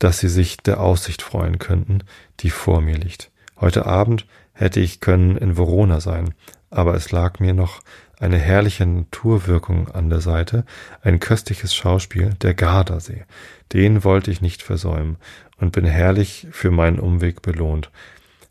[0.00, 2.00] dass sie sich der Aussicht freuen könnten,
[2.40, 3.30] die vor mir liegt.
[3.60, 6.34] Heute Abend hätte ich können in Verona sein,
[6.70, 7.80] aber es lag mir noch
[8.18, 10.64] eine herrliche Naturwirkung an der Seite,
[11.02, 13.24] ein köstliches Schauspiel, der Gardasee.
[13.72, 15.16] Den wollte ich nicht versäumen
[15.58, 17.90] und bin herrlich für meinen Umweg belohnt.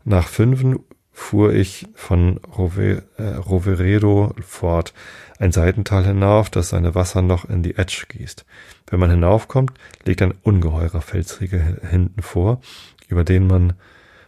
[0.04, 0.80] Nach fünfen
[1.12, 4.94] fuhr ich von äh, Roveredo fort,
[5.40, 8.44] ein Seitental hinauf, das seine Wasser noch in die Etsch gießt.
[8.88, 9.72] Wenn man hinaufkommt,
[10.04, 12.60] liegt ein ungeheurer Felsriegel hinten vor,
[13.08, 13.72] über den man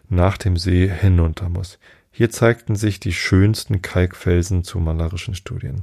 [0.09, 1.79] nach dem See hinunter muss.
[2.11, 5.83] Hier zeigten sich die schönsten Kalkfelsen zu malerischen Studien.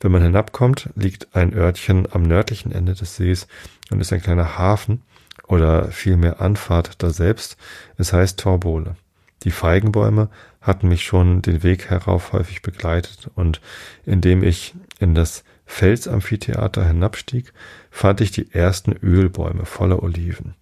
[0.00, 3.48] Wenn man hinabkommt, liegt ein Örtchen am nördlichen Ende des Sees
[3.90, 5.02] und ist ein kleiner Hafen
[5.48, 7.56] oder vielmehr Anfahrt daselbst.
[7.98, 8.96] Es heißt Torbole.
[9.44, 10.28] Die Feigenbäume
[10.60, 13.60] hatten mich schon den Weg herauf häufig begleitet, und
[14.06, 17.52] indem ich in das Felsamphitheater hinabstieg,
[17.90, 20.54] fand ich die ersten Ölbäume voller Oliven.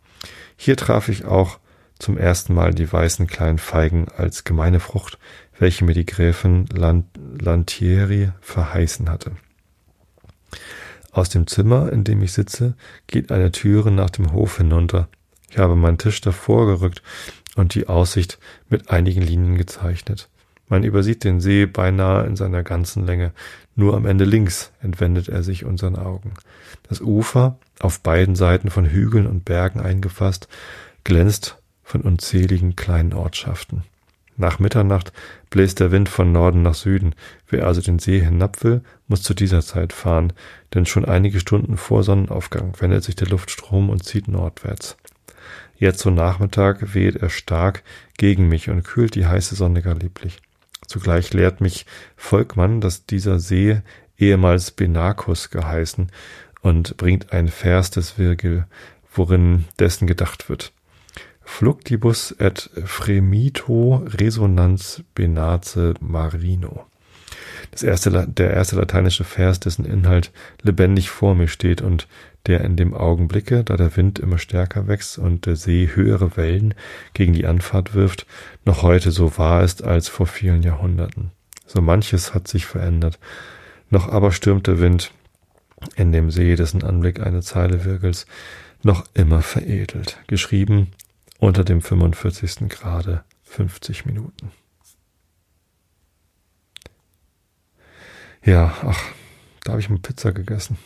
[0.57, 1.59] Hier traf ich auch
[1.99, 5.19] zum ersten Mal die weißen kleinen Feigen als gemeine Frucht,
[5.59, 9.33] welche mir die Gräfin Lantieri verheißen hatte.
[11.13, 12.75] Aus dem Zimmer, in dem ich sitze,
[13.07, 15.09] geht eine Türe nach dem Hof hinunter.
[15.51, 17.03] Ich habe meinen Tisch davor gerückt
[17.57, 18.39] und die Aussicht
[18.69, 20.29] mit einigen Linien gezeichnet.
[20.69, 23.33] Man übersieht den See beinahe in seiner ganzen Länge.
[23.75, 26.35] Nur am Ende links entwendet er sich unseren Augen.
[26.89, 30.47] Das Ufer, auf beiden Seiten von Hügeln und Bergen eingefasst,
[31.03, 33.83] glänzt von unzähligen kleinen Ortschaften.
[34.37, 35.13] Nach Mitternacht
[35.51, 37.15] bläst der Wind von Norden nach Süden.
[37.49, 40.33] Wer also den See hinab will, muss zu dieser Zeit fahren,
[40.73, 44.97] denn schon einige Stunden vor Sonnenaufgang wendet sich der Luftstrom und zieht nordwärts.
[45.81, 47.83] Jetzt so Nachmittag weht er stark
[48.19, 50.39] gegen mich und kühlt die heiße Sonne gar lieblich.
[50.87, 53.81] Zugleich lehrt mich Volkmann, dass dieser See
[54.19, 56.13] ehemals Benacus geheißen
[56.61, 58.67] und bringt ein Vers des Virgil,
[59.15, 60.73] worin dessen gedacht wird.
[61.41, 66.85] Fluctibus et fremito resonans benace marino.
[67.71, 72.07] Das erste, der erste lateinische Vers, dessen Inhalt lebendig vor mir steht und
[72.47, 76.75] der in dem Augenblicke, da der Wind immer stärker wächst und der See höhere Wellen
[77.13, 78.27] gegen die Anfahrt wirft,
[78.65, 81.31] noch heute so wahr ist als vor vielen Jahrhunderten.
[81.67, 83.19] So manches hat sich verändert.
[83.91, 85.13] Noch aber stürmt der Wind
[85.97, 88.27] in dem See, dessen Anblick eine Zeile Wirkels
[88.83, 90.19] noch immer veredelt.
[90.27, 90.93] Geschrieben
[91.39, 92.69] unter dem 45.
[92.69, 94.53] Grade 50 Minuten.
[98.45, 99.03] Ja, ach,
[99.65, 100.79] da habe ich mal Pizza gegessen.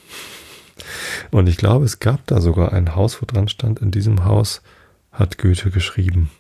[1.31, 4.63] Und ich glaube, es gab da sogar ein Haus, wo dran stand, in diesem Haus
[5.13, 6.31] hat Goethe geschrieben.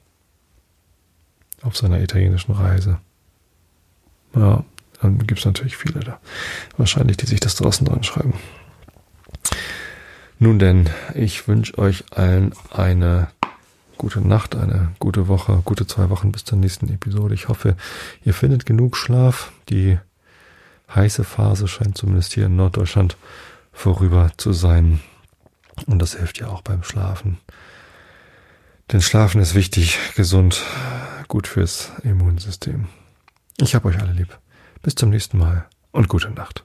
[1.62, 2.99] Auf seiner italienischen Reise.
[4.35, 4.64] Ja,
[5.01, 6.20] dann gibt es natürlich viele da.
[6.76, 8.35] Wahrscheinlich, die sich das draußen dran schreiben.
[10.39, 13.28] Nun denn, ich wünsche euch allen eine
[13.97, 17.35] gute Nacht, eine gute Woche, gute zwei Wochen bis zur nächsten Episode.
[17.35, 17.76] Ich hoffe,
[18.24, 19.53] ihr findet genug Schlaf.
[19.68, 19.99] Die
[20.95, 23.16] heiße Phase scheint zumindest hier in Norddeutschland
[23.75, 25.01] vorüber zu sein.
[25.87, 27.39] Und das hilft ja auch beim Schlafen.
[28.93, 30.62] Denn Schlafen ist wichtig, gesund,
[31.29, 32.87] gut fürs Immunsystem.
[33.59, 34.39] Ich hab euch alle lieb.
[34.83, 36.64] Bis zum nächsten Mal und gute Nacht.